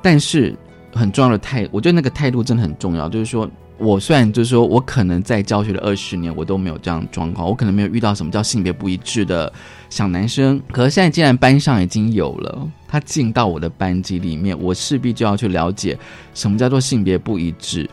[0.00, 0.56] 但是
[0.94, 3.50] 很重要的态，我觉得那个态度真的很重要，就是说。
[3.80, 9.50] 我虽然就是说我可能在教学的二十年，我都没有这样状况，我可能没有遇到什么叫性别不一致的
[9.88, 10.60] 小男生。
[10.70, 15.98] 可是现在既然班上已经有了，他进到我的班级里面，我势必就要去了解
[16.34, 17.88] 什么叫做性别不一致。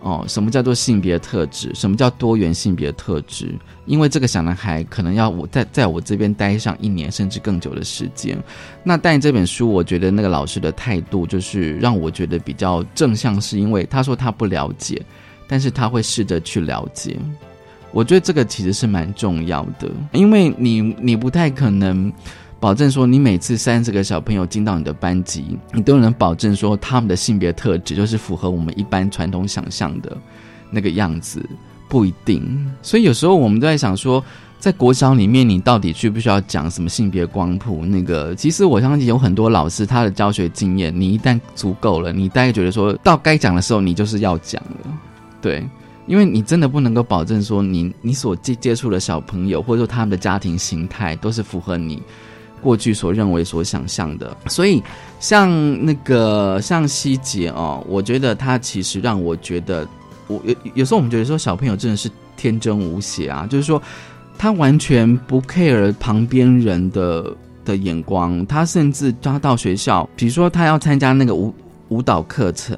[0.00, 1.72] 哦，什么叫做性别特质？
[1.74, 3.52] 什么叫多元性别特质？
[3.84, 8.38] 因为这个小男孩可能要我在在我这边待上一年甚至更久的时间。
[8.84, 15.02] 那但这本书，我觉得那个老师的态度就是让我觉得比较正向，是因为他说他不了解，
[15.48, 17.18] 但是他会试着去了解。
[17.90, 22.12] 我觉得这个其实是蛮重要的，因为你你不太可能。
[22.60, 30.16] 保证说，你每次三十个小朋友进到你的班级，你都能保证说他们的性别特质就是符合我们一般传统想象的
[30.68, 31.40] 那个样子，
[31.88, 32.68] 不一定。
[32.82, 34.20] 所以有时候我们都在想说，
[34.58, 37.86] 在国小里面，你到底需不需要讲什么性别光谱？
[37.86, 44.98] 那个其实我相信有很多老师他的教学经验，你一旦足够了，你大概觉得说到该讲的时候，你就是要讲了。
[45.40, 45.68] 对，
[46.06, 52.02] 因为你真的不能够保证说，你你所接接触的小朋友或者说他们的家庭形态都是符合你。
[52.60, 54.36] 过去所认为、所想象的。
[54.48, 54.82] 所以，
[55.20, 55.48] 像
[55.86, 59.86] 那个像希杰哦，我觉得他其实让我觉得，
[60.26, 63.80] 我有有时候我们觉得说小朋友真的是天真无邪啊，就是说
[64.36, 67.32] 他完全不 care 旁边人的
[67.64, 71.54] 的眼光，他甚至他到学校，比如说他要参加那个舞
[71.90, 72.76] 舞蹈课程。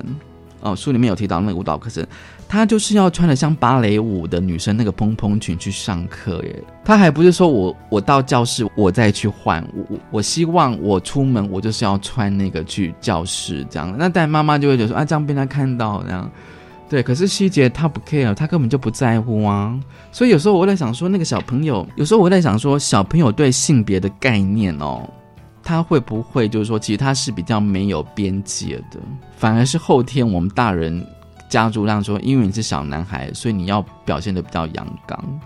[0.61, 2.07] 哦，书里面有提到那个舞蹈课程，
[2.51, 6.65] 她就是要穿的像芭蕾舞的女生那个蓬蓬裙去上课耶。
[6.85, 13.95] 她还不是说我我到教室我再去换，我我希望我出门我就是要穿那个去教室这样。
[13.97, 16.29] 那但妈妈就会觉得说啊，这样被他看到这样，
[16.89, 17.05] 对。
[17.05, 19.79] 可是希杰他不 care，他根本就不在乎啊。
[20.11, 25.09] 所以有时候我在想说，那个小朋友，有时候我在想说，小朋友对性别的概念哦。
[25.63, 28.99] 他会不会就是说，其实他是比较没有边界的，
[29.37, 31.07] 反而是后天我们大人
[31.51, 35.41] 家族让说，因为你是小男孩，所以你要表现的比较阳刚，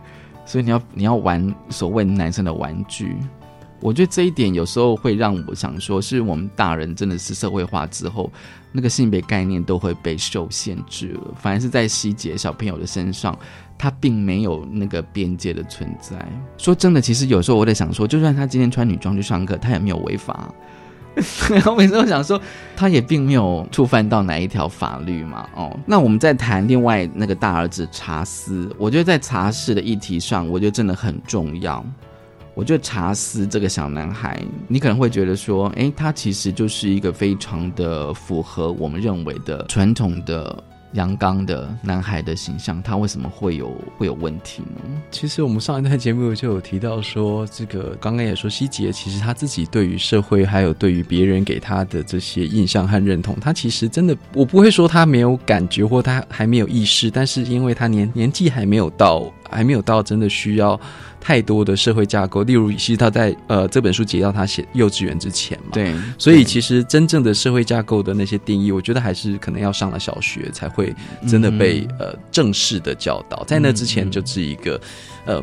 [0.47, 3.17] 所以你要你要玩所谓男生的玩具。
[3.81, 8.33] 我觉得这一点有时候会让我想说，是我们大人真的是社会化之后，
[8.71, 13.37] 那个性别概念都会被受限制了，反而是在细节小朋友的身上。
[13.77, 16.17] 他并没有那个边界的存在。
[16.57, 20.49] 说真的，其实有时候我在想说，就算他今天穿女装去上课，他也没有违法。
[21.51, 22.41] 然后每次都想说，
[22.77, 25.49] 他也并没有触犯到哪一条法律嘛。
[25.55, 31.85] 哦，那我们再谈另外那个大儿子查斯，我觉得在查事的议题上，我觉得真的很重要。
[32.55, 40.63] 我觉得查斯这个小男孩，你可能会觉得说，诶，他其实就是一个非常的符合我们认为的传统的。
[40.95, 45.03] 阳刚的男孩的形象，他为什么会有会有问题呢？
[45.11, 60.79] 其实我们上一段节目就有提到说，这个刚刚也说希杰，其实他自己对于社会还有对于别人给他的这些印象和认同，他其实真的，我不会说他没有感觉或他还没有意识，但是因为他年年纪还没有到，还没有到真的需要。
[61.27, 70.95] 太多的社会架构，例如，其实他在呃这本书提到他写幼稚园之前嘛，对，所以其实真正的社会架构的那些定义，我觉得还是可能要上了小学才会
[71.27, 74.79] 真的被呃正式的教导，在那之前就是一个
[75.25, 75.43] 呃。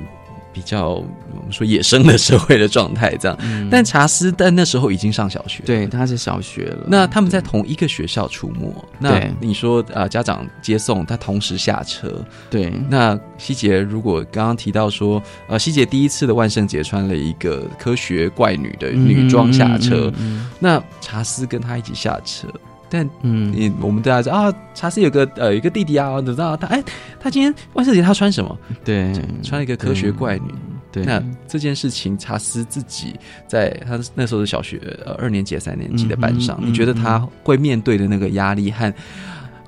[0.53, 3.37] 比较我们说野生的社会的状态这样，
[3.69, 6.85] 但查斯但那时候已经上小学，对，他是小学了。
[6.87, 12.73] 那他们在同一个学校出没，那你说啊，家长接送他同时下车，对。
[12.89, 20.11] 那希杰如果刚刚提到说，呃，希杰第一次的万圣节穿了一个科学怪女的女装下车，
[20.59, 22.47] 那查斯跟他一起下车。
[22.91, 26.83] 但嗯，你我们大家知道啊，查斯有个呃一个弟弟啊，你知道他哎，
[27.17, 28.59] 他今天万圣节他穿什么？
[28.83, 30.53] 对，穿一个科学怪女。
[30.91, 33.15] 对，那这件事情，查斯自己
[33.47, 38.93] 在他那时候是小学呃二年级三年级的班上，你觉得他会面对的那个压力和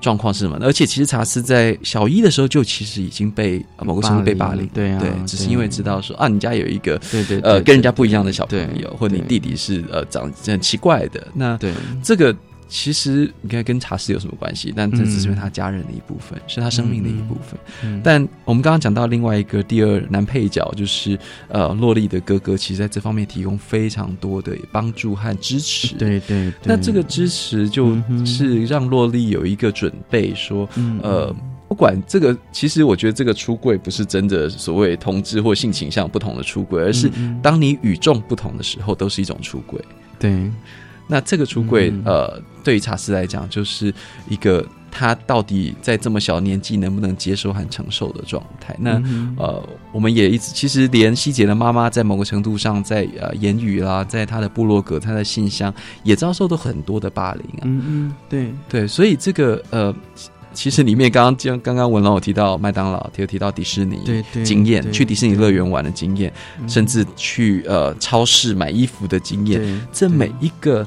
[0.02, 0.58] 状况是什么？
[0.60, 11.72] 而且其实查斯在小一的时候就其实已经被某个程度被霸凌，对啊，对，只是因为知道说啊，你家有一个对对呃跟人家不一样的小朋友，或者你弟弟是呃长很奇怪的，那对
[12.02, 12.36] 这个。
[12.68, 14.72] 其实你看跟茶室有什么关系？
[14.74, 18.02] 但这只是他家人的一部分，是他生命的一部分。
[18.02, 25.94] 但我们刚刚讲到另外一个第二男配角，就是呃洛丽的哥哥，其实在这方面提供非常多的帮助和支持。
[25.96, 27.96] 对对，那这个支持就
[28.26, 30.68] 是让洛丽有一个准备，说
[31.02, 31.34] 呃，
[31.68, 37.10] 不管这个，其实我觉得这个出柜不是真的所谓同志或性倾向不同的出柜，而是
[37.42, 39.80] 当你与众不同的时候，都是一种出柜。
[40.18, 40.50] 对。
[41.06, 43.92] 那这个出柜，呃，对于查斯来讲，就是
[44.28, 48.76] 一个他到底在这么小年纪能不能接受和承受的状态。
[48.78, 49.02] 那
[49.36, 57.62] 呃，我们也一直其实连希杰的妈妈在某个程度上，在呃言语啦，在他的部落格、他的信箱，也遭受到很多的霸凌啊。
[57.64, 59.94] 嗯嗯，对对，所以这个呃。
[60.54, 63.98] 其实里面刚刚刚刚刚文龙有提到麦当劳，有提到迪士尼
[64.44, 66.32] 经验，去迪士尼乐园玩的经验，
[66.66, 70.86] 甚至去呃超市买衣服的经验，这每一个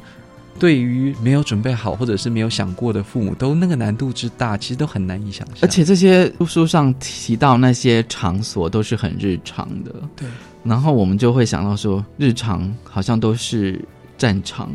[0.58, 5.58] 对于没有准备好或者是没有想过的父母，都那个难度之大，其实都很难以想象。
[5.62, 10.28] 而且这些书上提到那些场所都是很日常的，对。
[10.64, 13.80] 然后我们就会想到说，日常好像都是
[14.18, 14.70] 战场，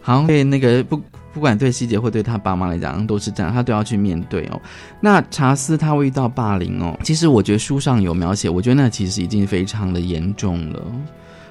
[0.00, 1.00] 好像被那个不。
[1.32, 4.60] 不管对希杰或对他爸妈来讲都是这样，他都要去面对哦。
[5.00, 10.82] 那查斯他会遇到霸凌哦，其实我觉得书上有描写，我觉得那其实已经非常的严重了，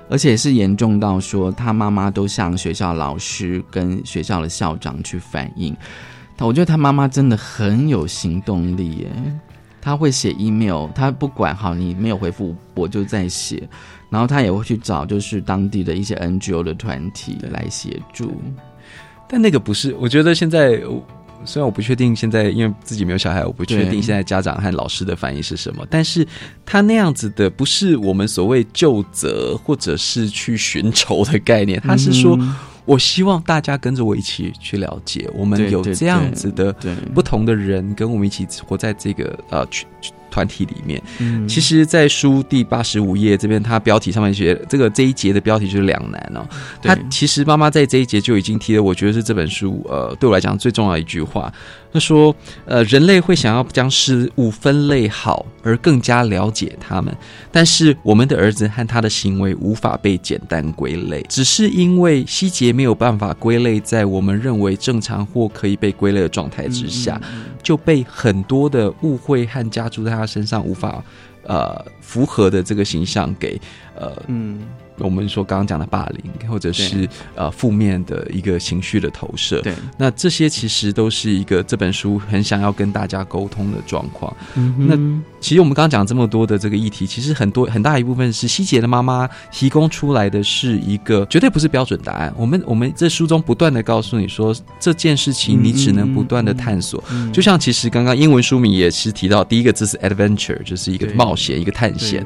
[0.10, 5.76] 而且是严重到说他妈妈都向学校老师跟学校的校长去反映。
[6.40, 9.12] 我觉得他妈妈真的很有行动力耶，
[9.82, 13.68] 他会写 email，他不管好你没有回复，我就在写，
[14.10, 18.42] 然后他也会去找就是当地的一些 NGO 的团体来协助。
[19.30, 20.82] 但那个不是，我觉得现在
[21.46, 26.28] 虽然我不确定现在因为自己没有小孩，我不确定现在家长和老师的反应是什么，但是
[26.66, 32.38] 他那样子的不是我们所谓就责或者是去寻仇的概念，他是说。
[32.86, 36.76] 我希望大家跟着我一起去了解，我们有这样子的
[37.14, 39.88] 不同的人，跟我们一起活在这个呃群
[40.30, 41.02] 团体里面。
[41.20, 46.46] 嗯，其实，在书第八十五页这边，它标题上面写这个这一节的标题就是两难哦。
[46.82, 51.52] 他其实妈妈在这一节就已经提了，我觉得是这本书呃对我来讲最重要的一句话。
[51.92, 57.12] 他说：“呃，人类会想要将事物分类好，而更加了解他们。
[57.52, 67.20] 但是，我们的儿子和他的行为无法被简单归类，只是因为细节没有办法归类在我们认为正常或可以被归类的状态之下，
[67.64, 71.04] 就被很多的误会和加注在他身上无法
[71.44, 73.60] 呃符合的这个形象给
[73.96, 74.68] 呃嗯。”
[75.00, 84.36] 我们说刚刚讲的霸凌，或者是呃负面的一个情绪的投射，对，那这些其实都是一个这本书很想要跟大家沟通的状况。
[84.56, 84.97] 嗯那
[85.39, 92.34] 其实我们刚刚讲这么多的这个议题，其实很多很大一部分是希杰的妈妈提供出来的是一个绝对不是标准答案。
[92.36, 97.02] 我们我们这书中不断的告诉你说这件事情，你只能不断的探索。
[97.32, 102.26] 就像其实刚刚英文书名也是提到，第一个字是 adventure，就是一个冒险，一个探险。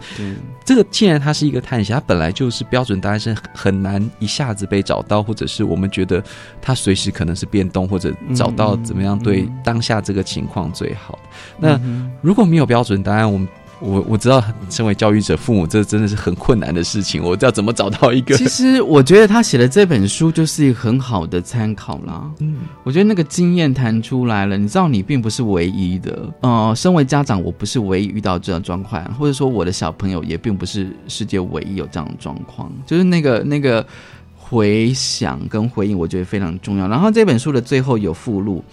[0.65, 2.62] 这个既然它是一个探险，它本来就是。
[2.69, 6.23] 标准答案是很难一下子被找到，或者是我们觉得
[6.61, 11.17] 它随时可能是变动，或者找到怎么样对当下这个情况最好。
[11.57, 11.79] 那
[12.21, 13.47] 如果没有标准答案，我们。
[13.83, 17.21] 我我知道，身为教育者、父母，这真的是很困难的事情。
[17.21, 18.37] 我知道怎么找到一个？
[18.37, 22.31] 其实，我觉得他写的这本书就是一个很好的参考啦。
[22.39, 24.57] 嗯，我觉得那个经验谈出来了。
[24.57, 26.33] 你知道，你并不是唯一的。
[26.39, 32.71] 呃，身为家长，我不是唯一遇到这样状况，或者说我的小朋友也并不是世界唯一有这样的状况。
[32.85, 33.85] 就是那个那个
[34.37, 36.87] 回想跟回应，我觉得非常重要。
[36.87, 38.63] 然后这本书的最后有附录，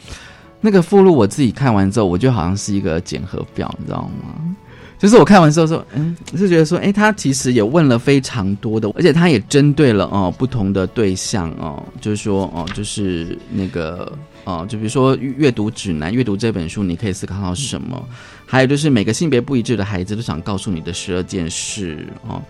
[0.61, 4.55] 那个附录我自己看完之后，我觉得好像是一个检核表，你知道吗？
[5.01, 14.13] 就是我看完之后说，嗯，是觉得说，哎，他其实也问了非常多的，而且他也针对了哦不同的对象哦，就是说哦，就是那个
[14.45, 18.07] 哦，就比如说阅读指南，阅读这本书你可以思考到什么？
[18.45, 22.43] 还有就是每个性别不一致的孩子都想告诉你的十二件事哦。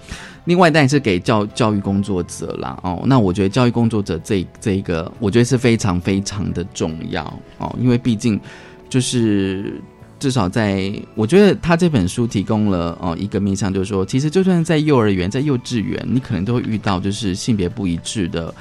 [0.45, 3.01] 另外，但也是给教教育工作者啦哦。
[3.07, 7.23] 那我觉得教育工作者这这一个，我觉得是非常非常的重要
[7.59, 8.41] 哦，因为毕竟
[8.89, 9.81] 就是。
[10.21, 18.55] 至少在，我觉得他这本书提供了哦一个面向，就是说，其实就算在幼儿园、在幼稚园，你可能都会遇到就是性别不一致的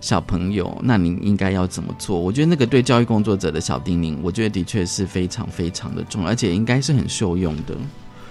[0.00, 2.18] 小朋友，那你应该要怎么做？
[2.18, 7.76] 我觉得那个对教育工作者的小叮咛，我觉得的确是非常非常的重，而且应该是很受用的。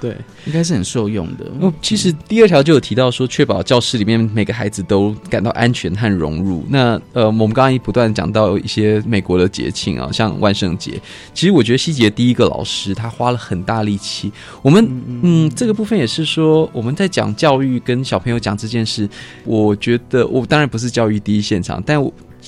[0.04, 1.45] 对，应该是很受用的。
[1.62, 6.66] 哦，其实第二条就有提到说，确保教室里面每个孩子都感到安全和融入。
[6.68, 10.99] 那呃，我们刚刚也不断讲到一些美国的节庆啊，像万圣节。
[11.34, 14.30] 其实我觉得希杰第一个老师他花了很大力气。
[14.62, 14.86] 我们
[15.22, 19.08] 嗯，这个部分也是说我们在讲教育跟小朋友讲这件事。
[19.45, 21.97] 我觉得我当然不是教育第一现场，但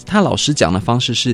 [0.06, 1.34] 他老师讲的方式是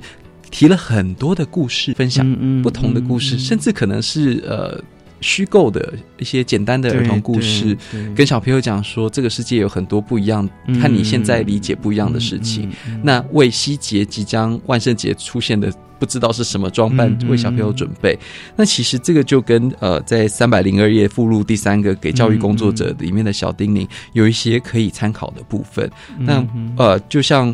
[0.52, 4.80] 提了很多的故事，分享不同的故事，甚至可能是呃。
[5.22, 7.78] 虚构的一些简单的儿童故事，
[8.16, 10.48] 跟小朋友讲说，这个世界有很多不一样，
[10.82, 12.70] 和你现在理解不一样的事情。
[13.04, 18.18] 那为希节即将万圣节出现的不知道是什么装扮，为小朋友准备。
[18.56, 25.90] 那其实这个就跟呃，在三百零二页附录第三个给教育工作者里面的小叮咛，有一些可以参考的部分。
[26.20, 26.46] 那
[26.78, 27.54] 呃，就像。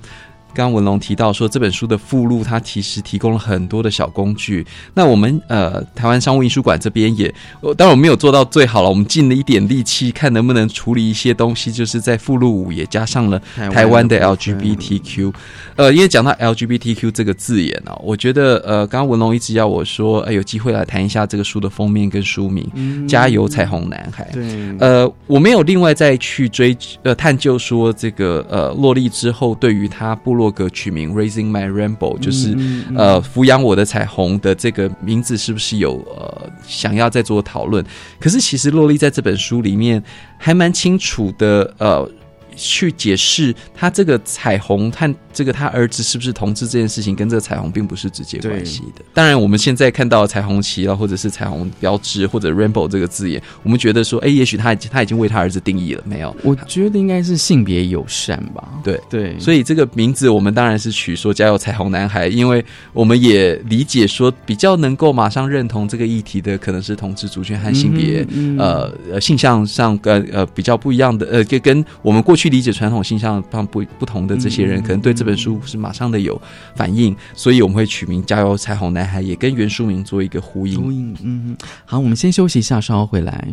[0.58, 4.66] 刚文龙提到说，这本书的附录，它其实提供了很多的小工具。
[4.96, 7.32] 那我们呃，台湾商务印书馆这边也，
[7.78, 13.40] 当然我没有做到最好了，我们尽了一点力气，看能不能处理一些东西，就是在附录五也加上了
[13.72, 15.32] 台湾的 LGBTQ。
[15.78, 22.70] 呃，因为讲到 LGBTQ 这个字眼啊，我觉得呃，刚刚文龙一直要我说，哎，有机会来谈一下这个书的封面跟书名，
[23.08, 24.28] 《加油彩虹男孩》。
[24.34, 30.48] 对，呃，我没有另外再去追呃探究说这个呃洛丽之后对于他部落。
[30.58, 32.58] 格取名 Raising My Rainbow，就是
[32.96, 37.86] 呃抚养我的彩虹的这个名字是不是有呃想要再做讨论？
[38.20, 40.02] 可是其实洛丽在这本书里面
[40.40, 42.10] 还蛮清楚的呃。
[42.58, 49.06] 去解释他这个彩虹和这个他儿子是不是同志这件事情，跟这个彩虹并不是直接关系的。
[49.14, 56.36] 当然，我们现在看到彩虹旗啊，或者是彩虹标志，或者 rainbow 这个字眼，我们觉得说，哎，也许他他已经为他儿子定义了没有？
[56.44, 58.68] 我觉得应该是性别友善吧。
[58.84, 68.26] 对对，所以这个名字我们当然是取说“加油彩虹男孩”，因为我们也理解说，比较能够马上认同这个议题的，可能是同志族群和性别
[68.58, 72.47] 呃性向上跟呃比较不一样的呃，跟跟我们过去。
[72.50, 76.40] 理解传统性向上不不同的这些人，可能对这本书是马上的有
[76.76, 80.82] 反应，所以我们会取名《加油彩虹男孩》，也跟原书名做一个呼应。
[80.82, 83.48] 呼应，嗯，好，我们先休息一下，稍后回来。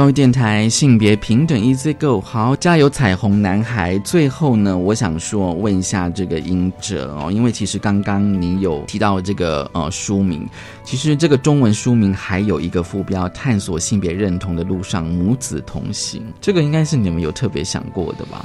[0.00, 3.98] 教育电台性别平等 Easy Go，好，加油彩虹男孩。
[3.98, 10.48] 最后呢，我想说问一下这个英哲哦，因为其实刚刚你有提到这个呃书名，
[10.84, 18.42] 其实这个中文书名还有一个副标“探索性别认同的路上，母子同行”，这个应该是你们有特别想过的吧？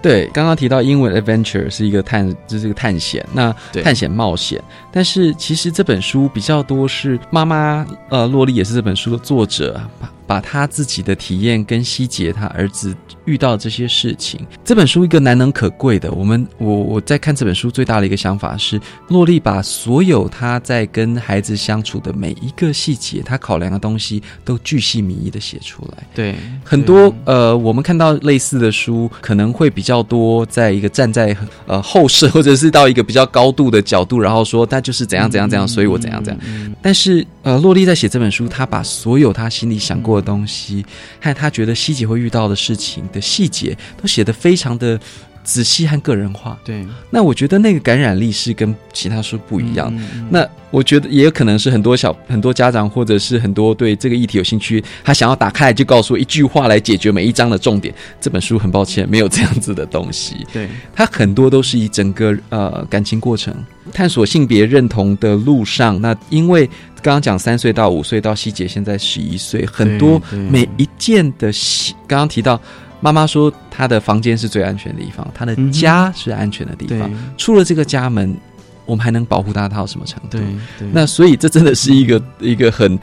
[0.00, 4.62] 对，刚刚提到英文 adventure 是一个探，就是一个探险，那探险冒险。
[4.92, 9.80] 但是其实这本书比较多是妈妈，呃，洛丽也是这本书的作者，
[10.32, 14.40] 把把他自己的体验跟希杰他儿子遇到这些事情。
[14.64, 26.04] 这本书一个难能可贵的，我们我我在看这本书最大的一个想法是，洛丽把所有他在跟孩子相处的每一个细节，他考量的东西都巨细靡遗的写出来。
[26.14, 30.02] 对，很多呃，我们看到类似的书可能会比较。
[30.02, 36.74] 多，在一个站在呃后世，或者是到一个比较高度的角度，然后说他就是怎样怎样怎样，所以我怎样怎样。
[36.82, 40.84] 但是呃，洛丽在写这本书，她把所有她心里想过的东西，
[41.18, 44.98] 还有他觉得希姐会遇到的事情的细节，都写得非常的
[45.44, 46.56] 仔细和个人化。
[46.64, 49.92] 对，那我觉得那个感染力是跟其他书不一样。
[50.30, 57.92] 那我觉得也有可能是很多小很多家长或者是很多对这个议题有兴趣，他想要打开来就告诉我一句话来解决每一章的重点。
[58.20, 60.46] 这本书很抱歉没有这样子的东西。
[60.52, 63.54] 对，它很多都是以整个呃感情过程
[63.92, 66.00] 探索性别认同的路上。
[66.00, 66.70] 那因为
[67.02, 72.60] 刚刚讲三岁到五岁到希姐现在十一岁，很多每一件的细，刚刚提到。
[73.04, 77.12] 妈妈说：“她的房间是最安全的地方，她的家是安全的地方。
[77.36, 78.32] 出了这个家门，
[78.86, 80.38] 我们还能保护她到什么程度？
[80.92, 82.96] 那所以这真的是一个一个很。”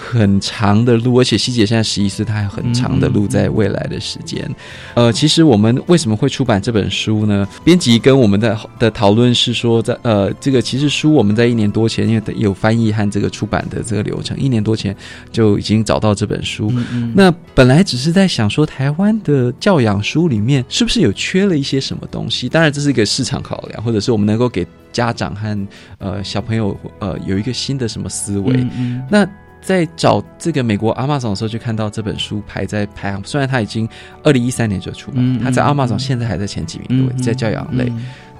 [0.00, 4.48] 很长的路，而且希姐现在十一岁，她还有很长的路在未来的时间。
[4.94, 7.46] 呃，其实我们为什么会出版这本书呢？
[7.62, 14.96] 编辑跟我们的的讨论是说，在呃，这个其实书我们在一年多前，因为有翻译和这个出版的这个流程，一年多前
[15.30, 16.72] 就已经找到这本书。
[17.14, 22.48] 那本来只是在想说，台湾的教养书里面是不是有缺了一些什么东西？
[22.48, 25.66] 当然，这是一个市场考量，或者是我们能够给家长和
[25.98, 28.66] 呃小朋友呃有一个新的什么思维。
[29.08, 29.28] 那
[29.60, 33.22] 在找这个美国阿玛总的时候，就看到这本书排在排行。
[33.24, 33.88] 虽然它已经
[34.22, 37.92] 二零一三年就出版，它在阿玛总现在还在前几名的位置，在教养类。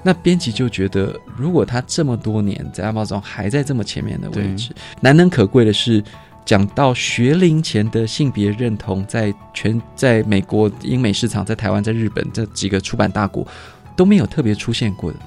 [0.02, 6.02] 那编辑就觉得，如果他这么多年在阿玛总还在这么前面的位置，难能可贵的是，
[6.42, 13.46] 讲到学龄前的性别认同，在全在美国英美市场，在台湾，在日本这几个出版大国
[13.94, 15.18] 都没有特别出现过的。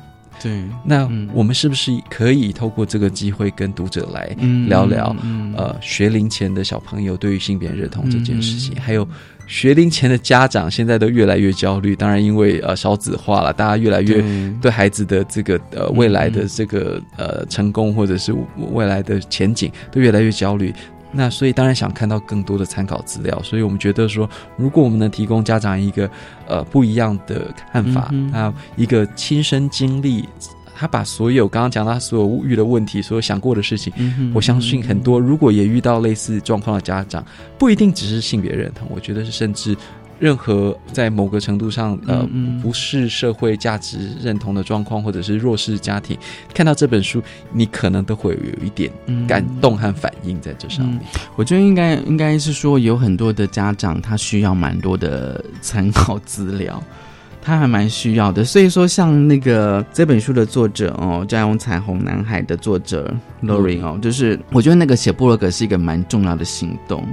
[0.43, 4.35] 对，那我们是不是可以透过这个机会跟读者来
[4.67, 5.15] 聊聊？
[5.55, 9.07] 呃，学龄前的小朋友对于性别认同这件事情，还有
[9.47, 11.95] 学龄前的家长现在都越来越焦虑。
[11.95, 14.21] 当然，因为呃少子化了，大家越来越
[14.61, 18.35] 对孩子的这个呃未来的这个呃成功或者是
[18.71, 20.73] 未来的前景都越来越焦虑。
[21.14, 26.09] 那所以当然想看到更多的参考资料，所以我们觉得说，如果我们能提供家长一个
[26.47, 30.28] 呃不一样的看法，啊，一个亲身经历，
[30.76, 33.93] 他把所有刚刚讲到所有遇的问题，所有想过的事情，
[34.34, 37.24] 我相信很多如果也遇到类似状况的家长，
[37.57, 39.78] 不一定只是性别认同，我觉得是甚至。
[40.24, 42.26] 任何在某个程度上，呃，
[42.61, 46.17] 不是社会价值认同的状况，或者是弱势家庭，
[46.53, 47.21] 看到这本书，
[47.51, 48.89] 你可能都会有一点
[49.28, 50.97] 感动和反应在这上面。
[51.36, 56.82] 我觉得应该应该是说，有很多的家长他需要蛮多的参考资料，
[57.43, 58.45] 他还蛮需要的。
[58.45, 63.13] 所以说，像那个这本书的作者哦，《家用彩虹男孩》的作者
[63.43, 67.05] Lori 哦，就是我觉得那个写布洛格是一个蛮重要的行动。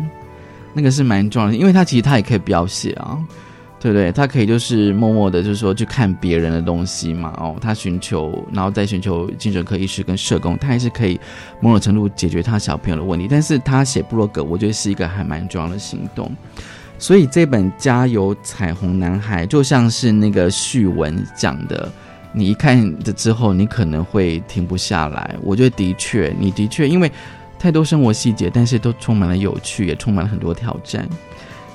[0.72, 3.18] 那个是蛮重要的，因为他其实他也可以不要写啊，
[3.80, 4.12] 对不对？
[4.12, 7.32] 他可以就是默默的，就是说去看别人的东西嘛。
[7.38, 11.18] 哦，他寻求，然后再寻求精神科医师跟社工，他还是可以
[11.60, 13.26] 某种程度解决他小朋友的问题。
[13.28, 16.30] 但是他写布洛格，我觉得是一个还蛮重要的行动。
[16.98, 21.90] 所以这本《加油彩虹男孩》就像是那个序文讲的，
[22.32, 25.34] 你一看的之后，你可能会停不下来。
[25.42, 27.10] 我觉得的确，你的确因为。
[27.60, 31.06] 太多生活细节，但是都充满了有趣，也充满了很多挑战。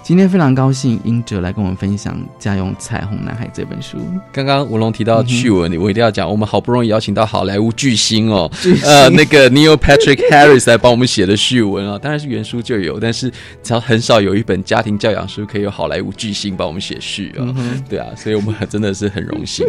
[0.02, 3.98] 今天非常高兴，英哲来跟我们分享《家用彩虹男孩》这本书。
[4.32, 8.50] 刚刚吴龙提到趣闻，我一定要讲，我们好不容易邀请到好莱坞巨星哦，
[8.84, 13.32] 呃，那个 Neil Patrick Harris 来帮我们写的序文啊，当然是原书就有，但是
[13.62, 17.46] 只要很少有一本家庭教养书可以有好莱坞巨星帮我们写序啊，
[17.88, 19.68] 对啊，所以我们真的是很荣幸。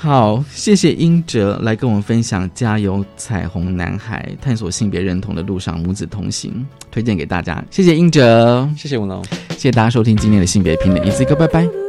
[0.00, 7.62] 好，谢谢英哲来跟我们分享《加油彩虹男孩》，探索性别认同的路上母子同行，推荐给大家。
[7.68, 11.87] 谢谢英哲，谢谢吴龙，谢谢大家收听今天的性别平等一次课，拜拜。